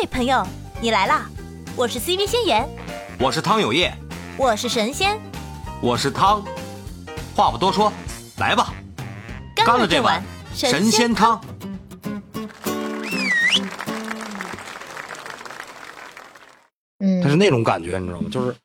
[0.00, 0.42] 嘿，朋友，
[0.80, 1.28] 你来啦！
[1.76, 2.66] 我是 CV 仙言，
[3.18, 3.92] 我是汤有业，
[4.38, 5.20] 我是神仙，
[5.82, 6.42] 我是汤。
[7.36, 7.92] 话不多说，
[8.38, 8.72] 来吧，
[9.54, 10.22] 干了这碗
[10.54, 11.38] 神仙汤。
[17.00, 18.30] 嗯，他是那种感觉，你知道吗？
[18.32, 18.56] 就是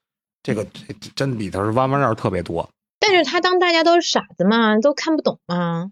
[0.41, 2.69] 这个这真里头是弯弯绕特别多。
[2.97, 5.91] 但是他当大家都是傻子嘛，都看不懂嘛。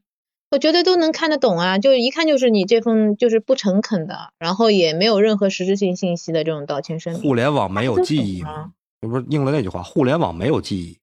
[0.54, 7.22] 我觉得都能看得懂啊，就一看就是你这封就是不诚恳的，然后也没有任何实质性信息的这种道歉声明。
[7.24, 8.72] 互联网没有记忆吗？
[9.02, 11.00] 这不是应了那句话，互联网没有记忆，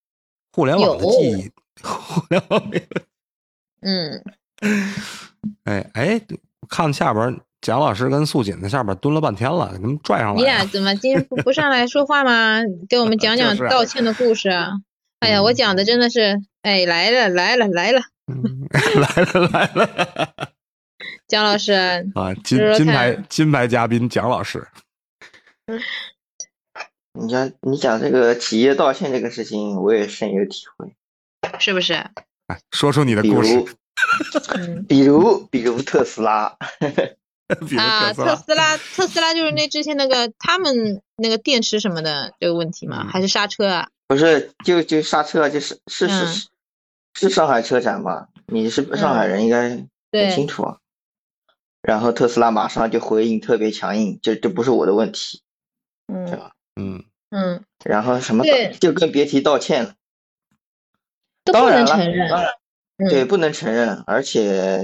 [0.52, 1.50] 互联网的记忆，
[1.82, 3.02] 互联网没有。
[3.80, 4.22] 嗯，
[5.64, 6.20] 哎哎，
[6.68, 10.36] 看下边蒋老师跟素锦在下边蹲了半天了，给他们拽上来。
[10.36, 12.60] 你俩怎么今天不不上来说话吗？
[12.88, 14.74] 给我们 讲讲道歉的故事啊！
[15.18, 18.00] 哎呀，我讲的真的是，哎，来了来了来了。
[18.94, 20.52] 来了 来了，
[21.28, 21.72] 蒋 老师
[22.14, 24.66] 啊，金金牌金牌嘉宾蒋老师。
[27.12, 30.94] 你讲你讲这个企业道歉这个事情，我也深有体会，
[31.58, 31.94] 是不是？
[31.94, 33.64] 哎，说出你的故事。
[34.88, 36.56] 比如比如特斯拉。
[37.76, 43.08] 啊，特斯拉特斯拉就是那之前那个他们那个电池什么的这个问题吗？
[43.10, 43.88] 还是刹车啊？
[44.06, 46.46] 不是，就就刹车，就是是是。
[47.14, 48.28] 是上海车展吧？
[48.46, 49.70] 你是上海人，应该
[50.12, 50.78] 很清楚啊。
[51.82, 55.42] 然后特斯拉马上就回应特别强硬，这这不是我的问题，
[56.06, 56.52] 嗯，对吧？
[56.76, 57.64] 嗯嗯。
[57.84, 58.44] 然后什么
[58.80, 59.94] 就更别提道歉了，
[61.44, 62.52] 都不能承认，当然，
[63.08, 64.04] 对，不能承认。
[64.06, 64.82] 而且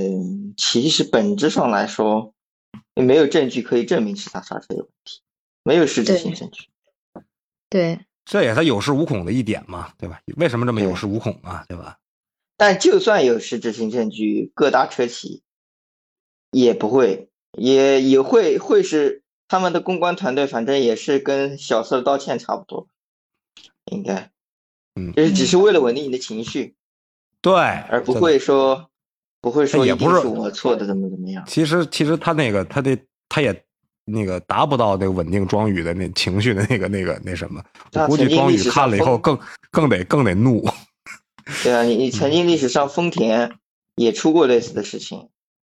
[0.56, 2.32] 其实本质上来说，
[2.94, 5.20] 也没有证据可以证明是他刹车有问题，
[5.62, 6.68] 没有实质性证据。
[7.68, 10.20] 对，这也他有恃无恐的一点嘛，对吧？
[10.36, 11.66] 为什么这么有恃无恐啊？
[11.68, 11.98] 对吧？
[12.56, 15.42] 但就算有实质性证据，各大车企
[16.50, 22.88] 也不会，也也会会是他们的公关团队，反正也是跟小四道歉差不多，
[23.92, 24.30] 应该，
[24.94, 26.74] 嗯，就是只是为了稳定你的情绪，
[27.42, 28.88] 对，而不会说
[29.42, 31.44] 不会说也不是我错的怎么怎么样。
[31.46, 32.96] 其实其实他那个他的
[33.28, 33.64] 他也
[34.06, 37.62] 那个达不到那个稳定庄宇的那情绪的那个那个那什么，
[37.92, 39.38] 我估计庄宇看了以后更
[39.70, 40.66] 更得更得怒。
[41.62, 43.52] 对啊，你你曾经历史上丰田
[43.94, 45.28] 也出过类似的事情，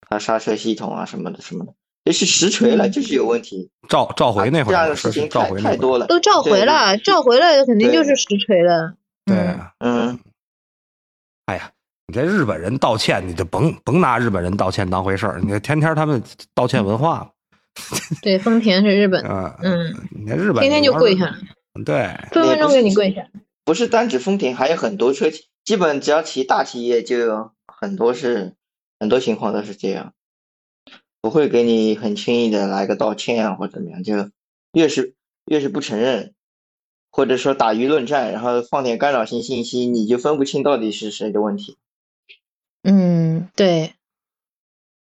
[0.09, 1.73] 它刹车系统啊什么的什么的，
[2.05, 3.69] 这是实锤了，就是有问题。
[3.87, 8.95] 召召回那会儿，这样的事情太太多了，都召回了，召回了肯定就是实锤了。
[9.25, 9.35] 对，
[9.79, 10.19] 嗯。
[11.45, 11.71] 哎呀，
[12.07, 16.21] 你这日本人道歉，你就甭甭拿日本人道歉当回事儿，你天天他们
[16.53, 17.31] 道歉文化。
[18.21, 19.23] 对，丰田是日本，
[19.61, 21.33] 嗯，你看日本天天就跪下，
[21.85, 23.21] 对，分分钟给你跪下。
[23.69, 25.47] 不是单指丰田，还有很多车企。
[25.63, 28.55] 基本只要提大企业，就有很多是
[28.99, 30.15] 很多情况都是这样，
[31.21, 34.31] 不会给你很轻易的来个道歉啊或怎么样，就
[34.71, 35.13] 越是
[35.45, 36.33] 越是不承认，
[37.11, 41.77] 或者说打舆论战，然后放点干扰性信息，你就分不清到底是谁的问题。
[42.81, 43.93] 嗯，对。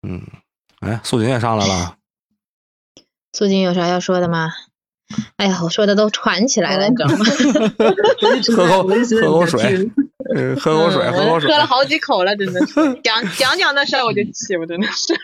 [0.03, 0.21] 嗯，
[0.81, 1.97] 哎，素锦也上来了。
[3.33, 4.51] 素锦有啥要说的吗？
[5.37, 7.25] 哎呀，我说的都喘起来了，你知道吗？
[8.57, 9.91] 喝口喝口水。
[10.35, 11.51] 嗯，喝口水，喝口水。
[11.51, 15.15] 喝了好几口了，真的是讲讲讲那事儿我就气，我真的是。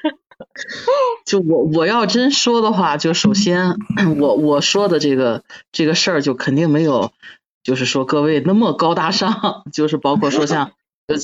[1.25, 3.77] 就我我要真说的话，就首先
[4.19, 5.43] 我我说的这个
[5.73, 7.13] 这个事儿，就肯定没有，
[7.63, 10.73] 就是说各位那么高大上，就是包括说像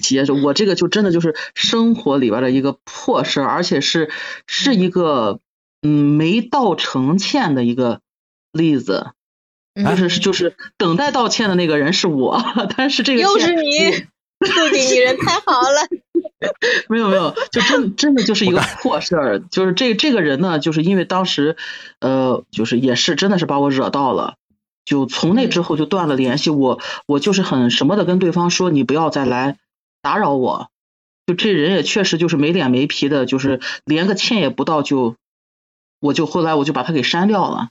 [0.01, 4.11] 企业，我这个就真的就是生活里边的一个破事儿，而且是
[4.47, 5.41] 是一个
[5.83, 8.01] 嗯没到成欠的一个
[8.53, 9.13] 例子。
[9.75, 12.45] 就是就是等待道歉的那个人是我，
[12.77, 13.91] 但是这个又是你，
[14.47, 15.89] 素锦你人太好了。
[16.91, 19.41] 没有没有，就真真的就是一个破事儿。
[19.41, 21.57] 就是这这个人呢，就是因为当时
[22.01, 24.35] 呃，就是也是真的是把我惹到了，
[24.85, 26.51] 就从那之后就断了联系。
[26.51, 29.57] 我我就是很什么的跟对方说，你不要再来
[30.03, 30.69] 打扰我。
[31.27, 35.17] 就这人也确实就是没脸没皮的，就是连个歉也不道，就
[35.99, 37.71] 我就后来我就把他给删掉了。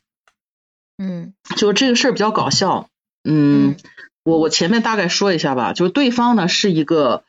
[0.98, 2.88] 嗯，就这个事儿比较搞笑。
[3.24, 3.76] 嗯，
[4.24, 5.74] 我我前面大概说一下吧。
[5.74, 7.24] 就是对方呢是一个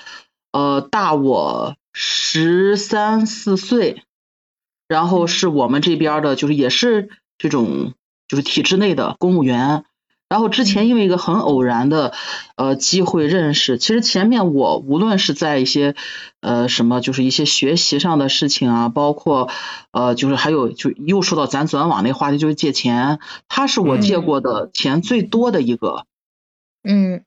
[0.53, 4.03] 呃大我十三四岁，
[4.89, 7.95] 然后是我们这边的，就是也是这种
[8.29, 9.85] 就是体制内的公务员。
[10.33, 12.15] 然后之前因为一个很偶然的
[12.57, 15.95] 呃机会认识，其实前面我无论是在一些
[16.41, 19.51] 呃什么，就是一些学习上的事情啊，包括
[19.91, 26.07] 呃就是还有就又说到咱昨天网那话题，就是借钱，他是我借过的钱最多的一个，
[26.83, 27.25] 嗯，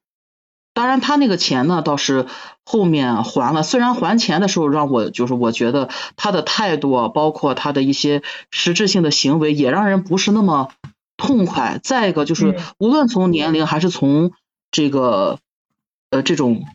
[0.74, 2.26] 当然他那个钱呢倒是
[2.66, 10.70] 后面还了，虽然还钱的时候让我就是我觉得他的态度，包括他的一些实质性的行为也让人不是那么
[11.18, 11.80] 痛快。
[11.84, 14.32] 再一个就是无论从年龄还是从
[14.72, 15.40] 这个
[16.10, 16.66] 呃这种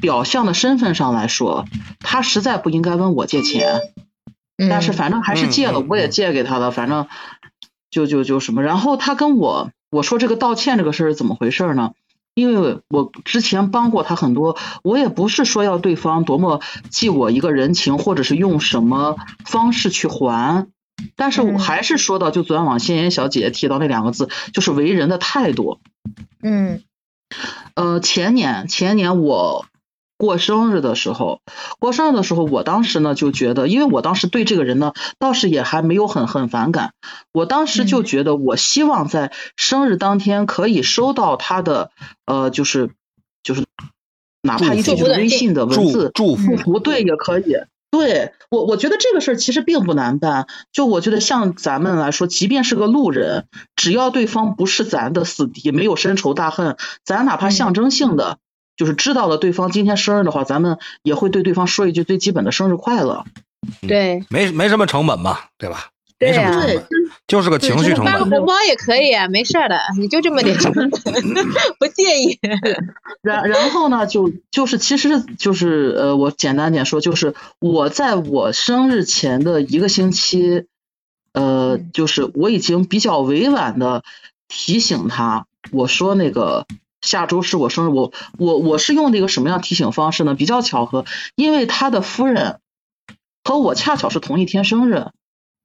[0.00, 1.64] 表象的身份上来说，
[2.00, 3.80] 他实在不应该问我借钱。
[4.56, 7.08] 但是反正还是借了，我也借给他了，反正
[7.90, 8.62] 就就就什么。
[8.62, 11.90] 然后他跟我我说这个道歉这个事儿怎么回事呢？
[12.34, 20.68] 因为我之前帮过他很多，我也不是说要对方多么记我一个人情，或者是用什么方式去还。
[21.16, 25.78] 但是我还是说到，就昨天网仙言小姐姐提到那两个字，就是为人的态度。
[26.42, 26.82] 嗯，
[27.74, 29.66] 呃，前年前年我。
[30.16, 31.40] 过生日的时候，
[31.80, 36.94] 过生日的时候，我当时呢就觉得，因为我当时对这个人呢倒是也还没有很很反感，
[37.32, 41.90] 我当时就觉得，我希望在生日当天可以收到他的
[42.26, 42.90] 呃，就是
[43.42, 43.66] 就是
[44.40, 47.56] 哪怕一句微信的文字祝福，不对也可以。
[47.96, 53.46] 对我我觉得这个事儿其实并不难办，就我觉得像咱们来说，即便是个路人，
[53.76, 58.38] 只要对方不是咱的死敌，没有深仇大恨，咱哪怕象征性的。
[58.76, 63.24] 就是知道了对方今天生日的话，咱们也会对对方说一句最基本的生日快乐。
[63.86, 65.90] 对，没没什么成本嘛，对吧？
[66.18, 66.50] 对呀，
[67.26, 68.12] 就是个情绪成本。
[68.12, 70.90] 发个红包也可以啊，没事的，你就这么点成本，
[71.78, 72.38] 不介意。
[73.22, 80.66] 然然后呢，就就是其实就是呃，我简单点说，就是我在我生日前的一个星期，
[81.32, 84.02] 呃，就是我已经比较委婉的
[84.48, 86.66] 提醒他，我说那个。
[87.00, 90.34] 下周是我生日，我我我是用的一个什么样提醒方式呢？
[90.34, 91.04] 比较巧合，
[91.34, 92.60] 因为他的夫人
[93.44, 95.08] 和我恰巧是同一天生日，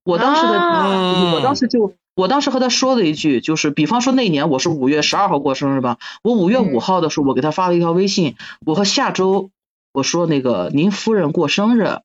[0.03, 8.35] 我当时的我当时就我当时和他说了一句，就是比方说那年我是五月十二号过生日吧，我五月五号的时候我给他发了一条微信，
[8.65, 9.51] 我和下周
[9.93, 11.99] 我说那个您夫人过生日。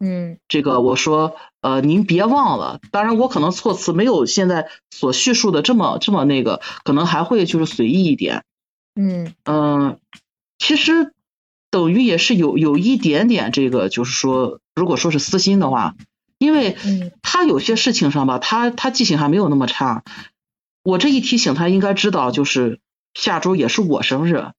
[0.00, 8.44] 嗯，这个我说，呃，您别忘了，当然我可能措辞没有现在所叙述的这么这么那个，可能还会就是随意一点。
[8.94, 9.98] 嗯嗯，
[10.56, 11.12] 其实
[11.72, 15.96] 等于也是有有一点点这个，就是说，如果说是私心的话，
[16.38, 16.76] 因为
[17.22, 20.02] 他有些事情上吧，他他记性还没有那么差，
[20.82, 22.80] 我这一提醒他应该知道，就是。
[23.14, 24.52] 下周也是我生日，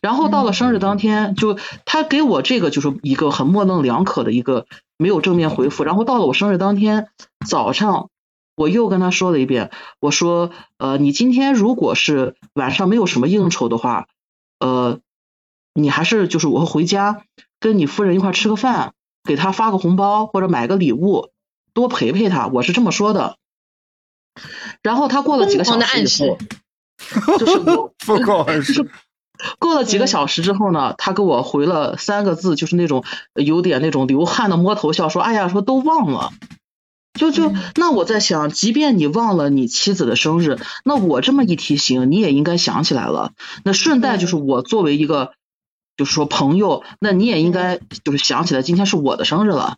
[0.00, 4.66] 然后到了生日当天，就他给我这个就是一个很模棱两可的一个
[4.96, 5.84] 没有正面回复。
[5.84, 7.08] 然后到了我生日当天
[7.46, 8.08] 早上，
[8.54, 9.70] 我又跟他说了一遍，
[10.00, 14.06] 我说呃，你今天如果是晚上没有什么应酬的话，
[14.58, 15.00] 呃，
[15.74, 17.24] 你还是就是我回家
[17.60, 18.94] 跟你夫人一块吃个饭，
[19.28, 21.30] 给他发个红包或者买个礼物，
[21.72, 23.36] 多陪陪他，我是这么说的。
[24.82, 26.36] 然后他过了几个小时以后。
[27.38, 28.90] 就是不够，就是
[29.60, 33.04] 过了几个小时之后呢，他给我回了三个字，就是那种
[33.34, 36.32] 有点那种流汗的摸头笑，说：“哎呀，说都忘了。”
[37.14, 43.32] 就就那我在想，即便你忘了你妻子的生日，那我这么一提醒，你也应该想起来了。
[43.62, 45.34] 那顺带就是我作为一个
[45.98, 49.76] 就是说朋友，那你也应该就是想起来今天是我的生日了。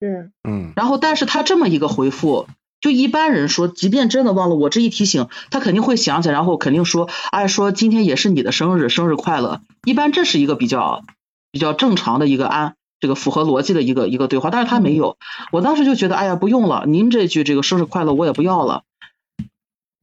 [0.00, 0.72] 是，嗯。
[0.76, 2.46] 然后，但是他这么一个回复。
[2.78, 9.60] 就一般人说，即便真的忘了，我这一提醒，他肯定会想起来，然后肯定说，哎，说今天也是你的生日，生日快乐。
[9.84, 11.02] 一般这是一个比较
[11.50, 14.50] 比较正常的一个安，这个符合逻辑的一个一个对话。
[14.50, 15.16] 但是他没有，
[15.50, 18.84] 我当时就觉得，哎呀，不用了，您这句这个生日快乐我也不要了。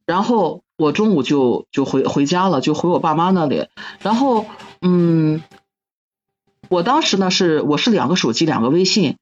[0.06, 3.68] 然后我中午就就回回家了，就回我爸妈那里。
[4.02, 4.46] 然后，
[4.82, 5.42] 嗯，
[6.70, 9.18] 我当时呢是我是两个手机，两个微信。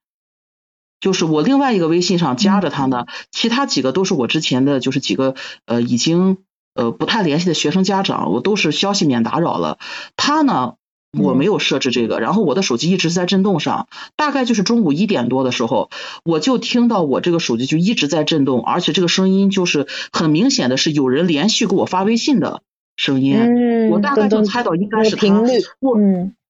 [1.00, 5.33] 就是我另外一个微信上加着他呢，其他几个都是我之前的就是几个
[5.65, 6.38] 呃已经
[6.75, 9.79] 呃不太联系的学生家长，我都是消息免打扰了。
[10.15, 10.75] 他呢
[11.18, 15.89] 我没有设置这个，然后我的手机一直在震动上，大概就是中午一点多的时候，
[16.24, 22.62] 我就听到我这个手机就一直在震动，而且这个声音就是很明显的是有人连续给我发微信的
[22.96, 25.41] 声音，我大概就猜到应该是他。
[25.80, 25.98] 我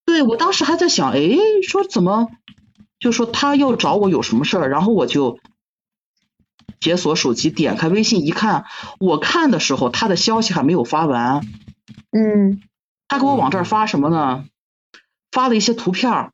[0.06, 1.38] 对我当时还在想，哎，
[1.68, 2.27] 说怎么？
[3.00, 5.39] 就说他要找我有什么事儿，然后我就
[6.80, 8.65] 解锁手机，点开微信一看，
[9.00, 11.41] 我看的时候他的消息还没有发完。
[12.12, 12.62] 嗯，
[13.08, 14.46] 他给我往这儿发什么呢？
[15.31, 16.33] 发了一些图片儿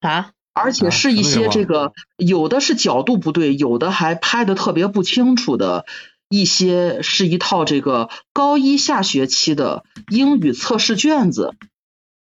[0.00, 5.84] 啊，而且是一些这个有的是角度不对，有的还拍的特别不清楚的
[6.28, 11.54] 一些，是一套这个高一下学期的英语测试卷子。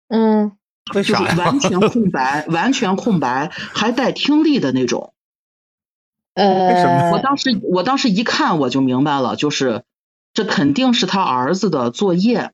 [0.08, 0.54] 嗯。
[0.92, 5.14] 就是完全空白，完全空白，还带听力的那种。
[6.34, 9.84] 呃，我当时我当时一看我就明白了，就是
[10.34, 12.54] 这肯定是他儿子的作业。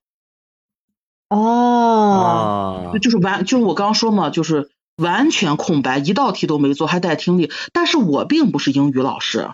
[1.29, 7.51] 哦，啊，就是完，就是我刚刚说嘛，就是完全空白，一道题都没做，还带听力。
[7.73, 9.49] 但是我并不是英语老师，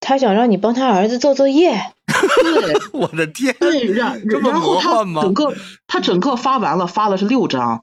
[0.00, 1.92] 他想让你帮他儿子做作业。
[2.42, 5.54] 对我的天，对，然这么然后他整个
[5.86, 7.82] 他整个发完了，发了是六张，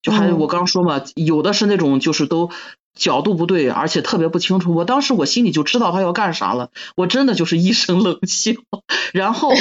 [0.00, 2.50] 就还嗯我刚说嘛，有的是那种就是都
[2.94, 4.74] 角度不对，而且特别不清楚。
[4.74, 8.52] 我当时我心里就知道他要干啥了，我真的就是一声冷笑。
[9.12, 9.52] 然后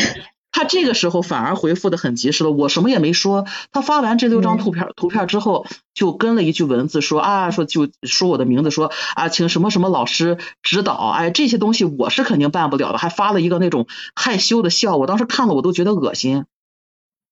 [0.51, 3.45] 他这个时候反而回复的很及时了，我什么也没说。
[3.71, 10.93] 他发完这六张嗯图片、图片之后，就跟了一句文字说啊，说就说我的名字，说啊，请什么什么老师指导。
[10.93, 16.45] 哎，这些东西我是肯定办不了的，还发了一个那种害羞的笑，我当时看了我都觉得恶心。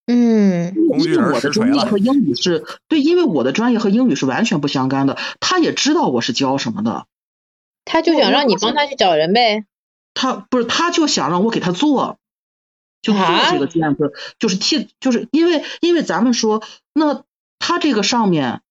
[0.10, 5.18] 嗯因为我的专业和英语是对，因为我的专业和英语是完全不相干的。
[5.42, 7.08] 他也知道我是教什么的，
[7.84, 9.66] 他就想让你帮他去找人呗。
[10.14, 12.18] 他不是他就想让我给他做，
[13.01, 16.63] 就做啊这个卷子，就是替，就是因为因为咱们说，
[16.94, 17.24] 那
[17.60, 18.62] 他这个上面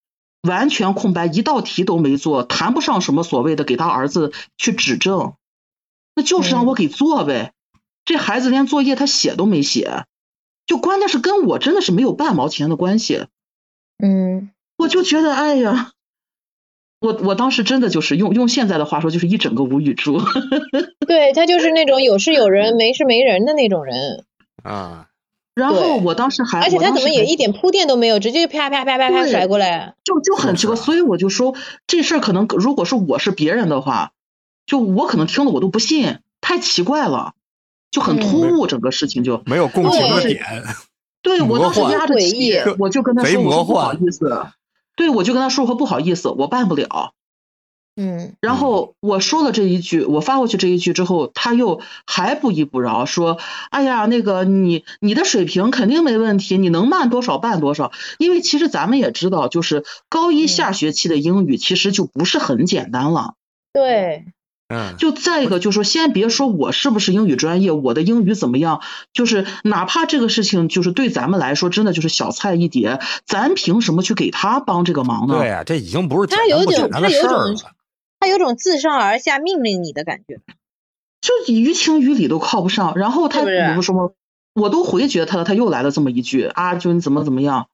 [0.43, 5.35] 完全空白，一道题都没做，谈不上什么所谓的给他儿子去指正，
[6.15, 7.53] 那就是让我给做呗。
[8.05, 10.05] 这孩子连作业他写都没写，
[10.67, 13.27] 就关键是跟我真的是没有半毛钱的关系。
[13.99, 15.93] 嗯我就觉得，哎呀，
[17.01, 20.21] 我我当时真的就是用用现在的话说，就是一整个无语猪。
[21.07, 24.25] 对他就是那种有事有人没事没人的那种人，
[24.63, 25.07] 啊，
[25.55, 29.95] 然后我当时还，而且他怎么也一点铺垫都没有，直接啪啪啪啪啪甩过来。
[30.05, 31.55] 就就很奇怪，所以我就说
[31.87, 34.13] 这事儿可能如果是我是别人的话，
[34.67, 37.35] 就我可能听了我都不信，太奇怪了，
[37.91, 39.43] 就很突兀，整个事情就。
[39.47, 40.43] 没有共情的点，
[41.23, 44.47] 对我当时压着气，我就跟他 贼说，我说不好意思，
[44.97, 47.13] 对我就跟他说我说不好意思，我办不了。
[47.99, 53.39] 嗯然后我说了这一句，我发过去这一句之后，他又还不依不饶，说
[53.73, 63.33] ：“哎呀，那个你你的水平肯定没问题，你能慢多少办多少。”因为其实咱们也知道，就是高一下学期的英语其实就不是很简单了。
[63.73, 64.27] 对，
[64.69, 68.83] 嗯，就再一个，就说先别说我是不是英语专业，我的英语怎么样，
[69.13, 75.39] 就是哪怕这个事情就是对咱们来说真的就是小菜一碟，咱凭什么去给他帮这个忙呢？
[75.39, 77.75] 对呀，这已经不是简他有种单不简单的他有种事儿了。
[78.19, 80.41] 他有种自上而下命令你的感觉。
[81.21, 82.97] 就于情于理都靠不上。
[82.97, 84.15] 然后他是不是比如说，
[84.55, 87.69] 我都回绝他了，他又来了这么一句啊，就你怎么怎么样。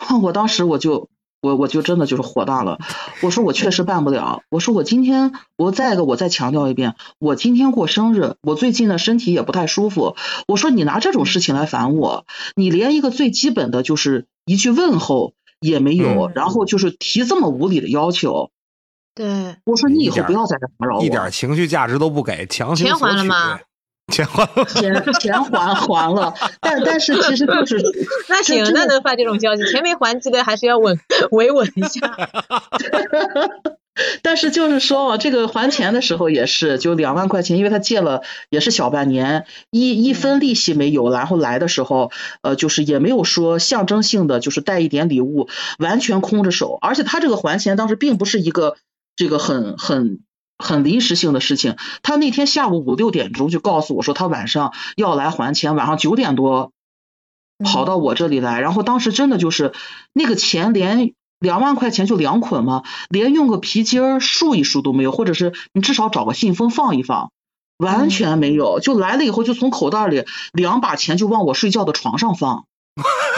[0.22, 1.08] 我当时我就
[1.40, 2.78] 我我就真的就是火大了，
[3.22, 10.16] 我说我确实办不了，我说我今天我再一个我再强调一遍，我今天过生日，我最近呢身体也不太舒服，
[10.46, 18.50] 我说你拿这种事情来烦我，你连一个最基本的就是一句问候也没有，嗯然后就是提这么无理的要求，
[19.14, 23.60] 对，我说你以后不要再来打扰我，一点情绪价值都不给，强行钱还索取了吗？
[24.10, 24.64] 钱还了。
[24.66, 27.80] 钱钱还还了，但但是其实就是
[28.28, 30.98] 那行，那能发这种消息，钱没还记得还是要稳
[31.30, 32.00] 维稳一下。
[34.22, 45.48] 但是就是说嘛，这个还钱的时候也是，就两万块钱，因为他借了也是小半年，一一分利息没有，然后来的时候，呃，就是也没有说象征性的，就是带一点礼物，
[45.78, 48.76] 完全空着手，而且他这个还钱当时并不是一个
[49.16, 50.20] 这个很很。
[50.60, 56.72] 很临时性的事情，他那天下午五六点钟就告诉我说他晚上要来还钱，晚上九点多
[57.64, 59.72] 跑到我这里来，然后当时真的就是
[60.12, 67.32] 那个钱连两万块钱就两捆嘛，连用个皮筋儿束一束都没有，或者是你至少找个信封放一放，
[67.78, 68.78] 完全没有。
[68.80, 72.66] 就来了以后，就从口袋里两把钱就往我睡觉的床上放。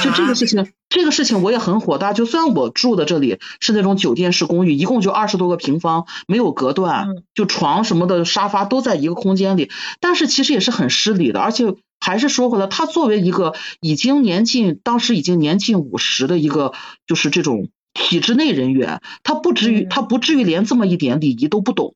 [0.02, 2.12] 就这个事情， 这个事情我也很火大。
[2.12, 11.40] 就虽然我住的这里是那种酒店式公寓，一共就二十多个平方，没有隔断，就床什么的、沙发都在一个空间里，但是其实也是很失礼的。
[11.40, 16.72] 而且还是说回来，他作为一个已经年近，当时已经年近五十的一个，
[17.06, 21.94] 就是这种体制内人员，他不至于，嗯他不至于连这么一点礼仪都不懂。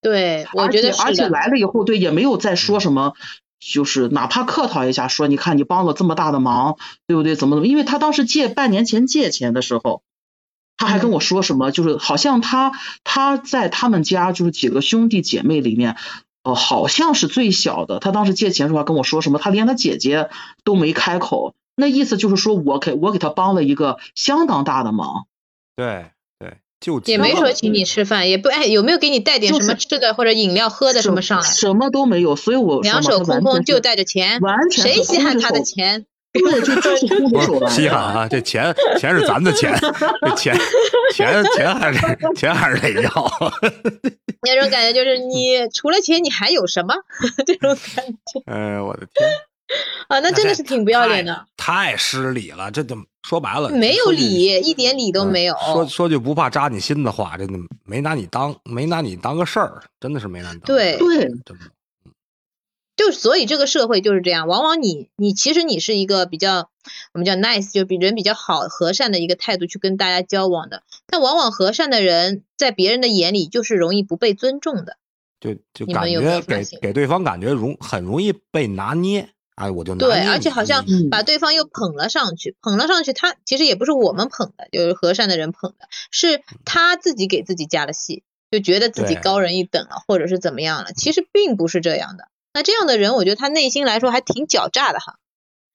[0.00, 1.28] 对，我觉得而且。
[1.28, 3.14] 来了以后，对，也没有再说什么。
[3.72, 7.34] 就是哪怕客套一下说，你看你帮了这么大的忙，对不对？
[7.34, 7.66] 怎么怎么？
[7.66, 10.02] 因为他当时借半年前借钱的时候，
[10.76, 12.72] 他还跟我说什么，就是好像他
[13.04, 15.96] 他在他们家就是几个兄弟姐妹里面，
[16.42, 18.00] 呃，好像是最小的。
[18.00, 20.28] 他当时借钱的时候跟我说什么，他连他姐姐
[20.62, 25.26] 都没开口，那意思就是说我给我给他帮了一个相当大的忙。
[25.74, 26.10] 对，
[26.84, 31.48] 就也没说请你吃饭，也不哎，有没有给你带点什么吃的或者饮料喝的什么上来？
[31.48, 36.04] 什么都没有，所以我两手空空就带着钱，完全谁稀罕他的钱？
[36.34, 37.70] 对，就就是空着手来。
[37.70, 38.28] 稀罕啊！
[38.28, 39.74] 这钱钱是咱的钱，
[40.20, 40.54] 这钱
[41.14, 41.98] 钱钱还是
[42.36, 43.10] 钱还是得要。
[44.44, 46.94] 那种感觉就是你除了钱你还有什么？
[47.46, 48.42] 这种感觉。
[48.52, 49.30] 哎，我的天！
[50.08, 52.70] 啊，那真的是挺不要脸的，太失礼了。
[52.70, 55.54] 这怎么说白了，没有说句理，一点理都没有。
[55.72, 60.66] 说说句不怕扎你心的话，真的没拿你当没拿你当个事儿，真的是没拿你当。
[60.66, 61.70] 对对，真的。
[62.96, 66.68] 就所以这个社会就是这样，往往你你其实你是一个比较
[67.12, 74.96] 我们叫 nice，就比人比较好和善的一个态度去跟大家交往的，但往往和善的人在别人的眼里就是容易不被尊重的。
[75.40, 92.28] 就就感觉给给对方感觉容很容易被拿捏，哎，我就对，而且好像嗯把对方又捧了上去，捧了上去，他其实也不是我们捧的，就是和善的人捧的，是他自己给自己加了戏，就觉得自己高人一等了，或者是怎么样了，其实并不是这样的。
[92.52, 95.18] 那这样的人，我觉得他内心来说还挺狡诈的哈，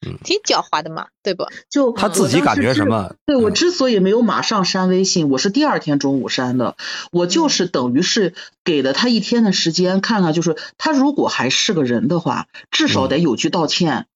[0.06, 0.18] 嗯。
[0.24, 1.46] 挺狡猾的嘛，对不？
[1.70, 2.86] 就他自己感觉什？
[2.88, 3.16] 么？
[3.26, 3.54] 对我嗯。
[3.54, 6.78] 之所以没有马上删微信，我是第二天中午删的，
[7.12, 14.08] 我就是等于是给了他一天的时间，看看就是他如果还是个人的话，至少得有句道歉，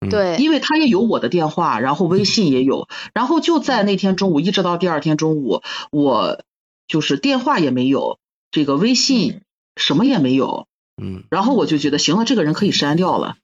[0.00, 0.10] 嗯。
[0.10, 6.42] 对，因为他也有我的电话，然后微信也有， 然后就在那天中午一直到第二天中午，我
[6.86, 8.18] 就是电话也没有，
[8.50, 9.40] 这个微信
[9.74, 10.66] 什么也没有，
[11.02, 11.24] 嗯。
[11.30, 13.36] 然后我就觉得行了，这个人可以删掉了。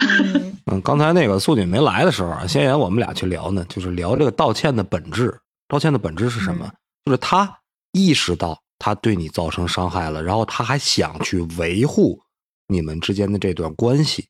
[0.00, 5.38] 嗯嗯，刚才那个素锦没来的时候啊，先言我们俩去聊呢，就是聊这个道歉的本质。
[5.66, 6.66] 道歉的本质是什么？
[6.66, 7.58] 嗯就是他
[7.92, 12.20] 意识到他对你造成伤害了，然后他还想去维护
[12.66, 14.28] 你们之间的这段关系，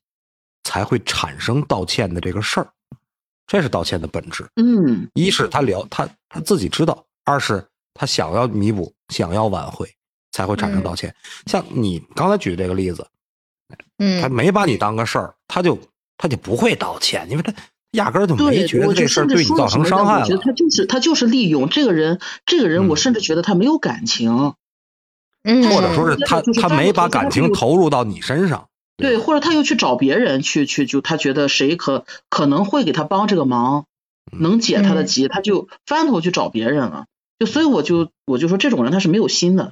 [0.63, 2.69] 才会产生道歉的这个事儿。
[3.47, 4.47] 这是道歉的本质。
[4.55, 9.89] 嗯一是他聊他他自己知道，二是他想要弥补，想要挽回，
[10.31, 11.13] 才会产生道歉。
[11.47, 13.05] 像你刚才举的这个例子，
[14.21, 15.77] 他嗯，没把你当个事儿，他就
[16.17, 17.53] 他就不会道歉，因为他
[17.91, 20.21] 压根儿就没，觉得这事儿对你造成伤害了。
[20.21, 22.97] 我觉得他就是他就是利用这个人，这个人我嗯。
[22.97, 24.53] 甚至觉得他没有感情，
[25.43, 33.85] 嗯，或者说是他就是他没把感情投入到你身上，对，或者他又去找别人去去，就他觉得谁可可能会给他帮这个忙，
[34.31, 34.41] 嗯。
[34.41, 35.07] 能解他的嗯。
[35.07, 37.05] 急，他就翻头去找别人了。
[37.39, 39.71] 就所以我就我就说这种人他是没有心的，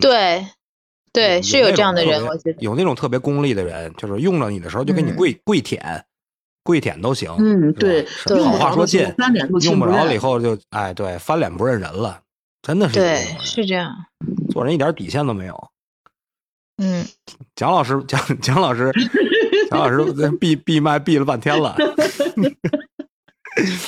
[0.00, 0.46] 对
[1.12, 2.22] 对是有这样的人，
[2.58, 6.04] 有那种特别功利的人，就是用了你的时候就给你嗯跪、跪舔，
[6.62, 7.34] 跪舔都行。
[7.38, 8.06] 嗯，对
[8.44, 9.02] 好话说尽，
[9.62, 12.20] 用不着了以后就哎，对，翻脸不认人了，
[12.62, 13.92] 真的是这对是这样，
[14.50, 15.68] 做人一点底线都没有。
[16.80, 17.04] 嗯，
[17.56, 18.92] 蒋老师，蒋蒋老师，
[19.70, 21.76] 蒋老师 闭闭麦闭了半天了。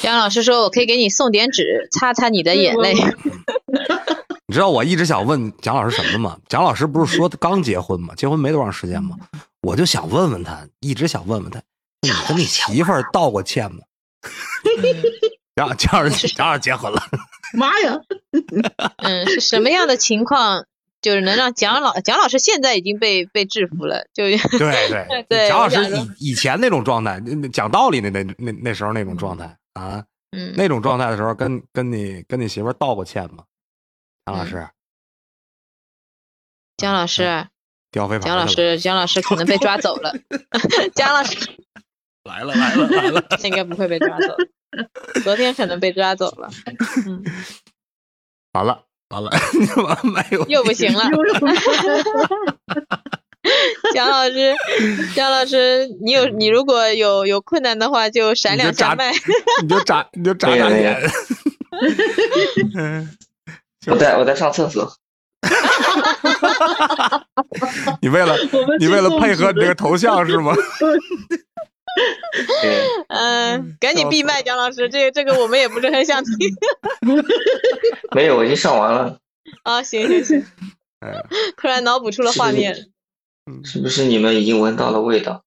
[0.02, 2.94] 蒋老师说我可以给你送点纸，擦擦你的眼泪。
[4.50, 6.36] 你知道我一直想问蒋老师什么吗？
[6.48, 8.12] 蒋老师不是说他刚结婚吗？
[8.16, 9.16] 结婚没多长时间吗？
[9.62, 11.62] 我就想问问他，一直想问问他，
[12.02, 13.78] 你跟你媳妇儿道过歉吗？
[15.54, 17.00] 蒋蒋老师， 蒋老师结婚了，
[17.54, 17.96] 妈呀，
[18.96, 20.64] 嗯，是什么样的情况，
[21.00, 25.78] 就是能让蒋老蒋老师现在已经被被制服了，就对对 对蒋老师
[26.18, 30.02] 以以前那种状态，那讲道理那那那那时候那种状态啊，
[30.36, 33.44] 嗯，那种状态的时候，跟跟你跟你媳妇儿道过歉吗？
[34.30, 34.68] 蒋老师，
[36.76, 37.48] 姜老师，
[37.90, 40.14] 掉飞盘姜老师，姜老师可能被抓走了。
[40.94, 41.36] 姜老师
[42.22, 44.36] 来了来了来了， 应该不会被抓走，
[45.24, 46.48] 昨天可能被抓走了，
[47.08, 47.24] 嗯，
[48.52, 49.30] 完了完了，
[49.82, 51.10] 完没有又不行了。
[53.92, 54.54] 姜老师，
[55.16, 59.10] 姜老师，你有你如果有有困难的话，就闪两下麦。
[59.62, 61.02] 你就眨你就眨眨眼。
[63.86, 64.92] 嗯，我在我在上厕所，
[68.02, 68.36] 你为了
[68.78, 70.54] 你为了配合你这个头像是吗？
[72.62, 76.32] 对， 嗯，赶紧闭麦，姜老师，这个这个我们也不是很想听
[78.14, 79.18] 没有，我已经上完了，
[79.64, 79.82] 啊。
[79.82, 80.44] 行行行，
[81.00, 81.12] 哎
[81.56, 82.90] 突然脑补出了画面。
[83.64, 85.42] 是不是你们已经闻到了味道？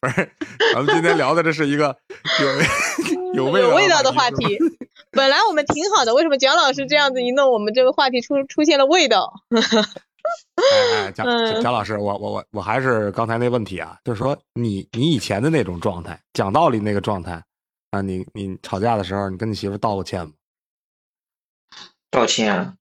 [0.00, 0.30] 不是，
[0.74, 1.96] 咱们今天聊的这是一个
[2.40, 2.46] 有
[3.34, 4.58] 有味道有味道的话题。
[5.10, 9.32] 本来我们挺好的，为什么蒋老师这样子一弄，我们这个话题出出现了味道？
[10.56, 17.42] 哎哎，蒋嗯蒋老师，我我我我还是刚才那问题啊，就是说你你以前的那种状态，讲道理那个状态
[17.90, 20.32] 啊，你你吵架的时候，你跟你媳妇道过歉吗？
[22.10, 22.74] 道歉啊！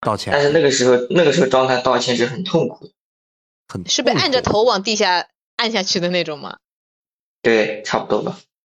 [0.00, 2.92] 道歉但是那个时候，那个时候状态道歉是很痛苦的，
[3.68, 6.58] 很是被按着头往地下按下去的那种吗？
[7.40, 8.38] 对，差不多吧。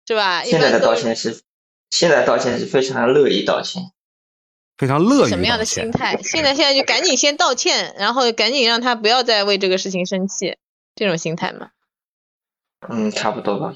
[0.09, 0.43] 是吧？
[0.43, 1.43] 现在的道歉是，
[1.91, 3.83] 现在道歉是非常乐意道歉。
[4.79, 6.19] 非常乐意什么样的心态？
[6.23, 10.57] 现在现在就赶紧先道歉，然后赶紧让他不要再为这个事情生气，
[10.95, 11.73] 这种心态嘛。
[12.89, 13.75] 嗯，差不多吧。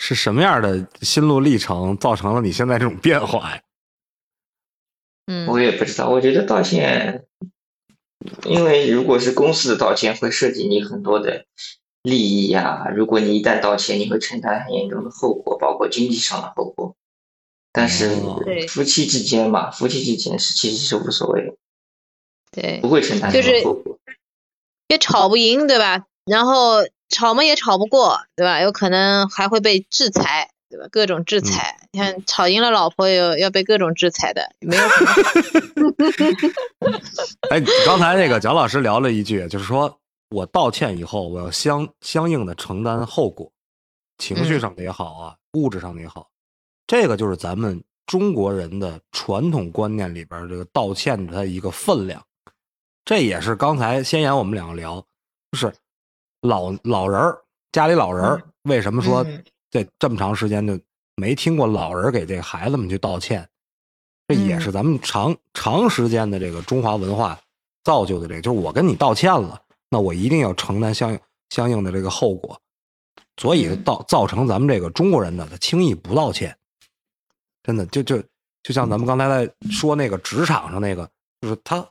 [0.00, 3.62] 是什么样的心路历程造成了你现在这种变化呀？
[5.30, 7.26] 嗯，我也不知道，我觉得道歉
[8.44, 11.46] 因为如果是公司的道歉，会涉及你很多的
[12.04, 16.94] 利益呀、如果你一旦道歉，你会承担很严重的后果，包括经济上的后果。
[17.72, 21.54] 但是哦对夫妻之间嘛，夫妻之间是其实是无所谓的，
[22.52, 23.98] 对不，会承担就是什么后果。
[24.88, 26.04] 也吵不赢，对吧？
[26.26, 28.60] 然后吵嘛也吵不过，对吧？
[28.60, 30.86] 有可能还会被制裁，对吧？
[30.92, 35.04] 各种制裁，你看吵赢了老婆有要被各种制裁的，没有什
[35.80, 35.90] 么
[37.50, 39.98] 哎，刚才那个蒋老师聊了一句，就是说
[40.34, 43.50] 我道歉以后，我要相相应的承担后果，
[44.18, 46.28] 情绪上的也好啊，物质上的也好，
[46.88, 52.20] 这个就是咱们中国人的传统观念里边这个道歉的它一个分量。
[53.04, 55.00] 这也是刚才先言我们两个聊，
[55.52, 55.72] 就是
[56.40, 57.38] 老老人儿
[57.70, 60.78] 家里老人儿为什么说嗯这这么长时间就
[61.14, 63.48] 没听过老人儿给这孩子们去道歉？
[64.26, 67.38] 这也是咱们长长时间的这个中华文化
[67.84, 69.60] 造就的这个，就是我跟你道歉了，
[69.94, 72.60] 那我一定要承担相应相应的这个后果，
[73.36, 76.58] 所以造造成咱们这个中国人呢，他轻易不道歉，
[77.62, 78.20] 真的就就
[78.64, 81.08] 就像咱们刚才在说那个职场上那个，
[81.40, 81.88] 就是他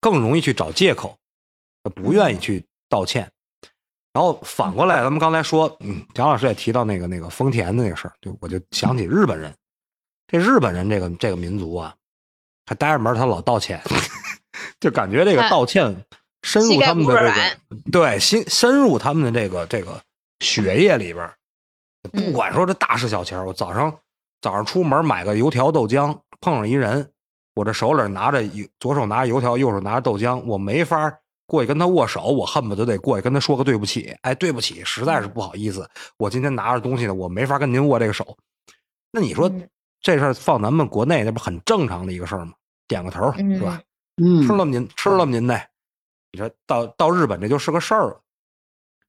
[0.00, 1.14] 更容易去找借口，
[1.82, 3.30] 他不愿意去道歉。
[4.14, 9.54] 然后反过来，咱们刚才说，嗯，蒋老师也提到那个那个丰田的那个事儿，就我就想起日本人，
[10.26, 11.94] 这日本人这个这个民族啊，
[12.64, 13.78] 他待着门他老道歉，
[14.80, 15.94] 就感觉这个道歉
[16.46, 20.00] 深入他们的这个对深深入他们的这个这个
[20.38, 21.34] 血液里边儿，
[22.12, 23.92] 不嗯管说这大事小情儿，我早上
[24.40, 27.10] 早上出门买个油条豆浆，碰上一人，
[27.56, 38.36] 我这手里拿着一左手拿着油条，右手拿着豆浆，我没法儿过去跟他握手，我恨不得得过去跟他说个对不起，哎，对不起，实在是不好意思，我今天拿着东西呢，我没法跟您握这个手。
[39.10, 39.68] 那你说嗯
[40.00, 42.52] 这事儿放咱们国内，那不很正常的一个事儿吗？
[42.86, 43.82] 点个头儿是吧？
[44.22, 45.60] 嗯吃了您吃了您的，
[46.32, 48.20] 你说到到日本这就是个事儿了。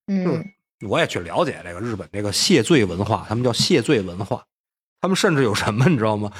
[0.06, 0.44] 嗯
[0.86, 4.46] 我也去了解这个日本这个谢罪文化，他们叫谢罪文化，
[5.00, 6.32] 他们甚至有什么你知道吗？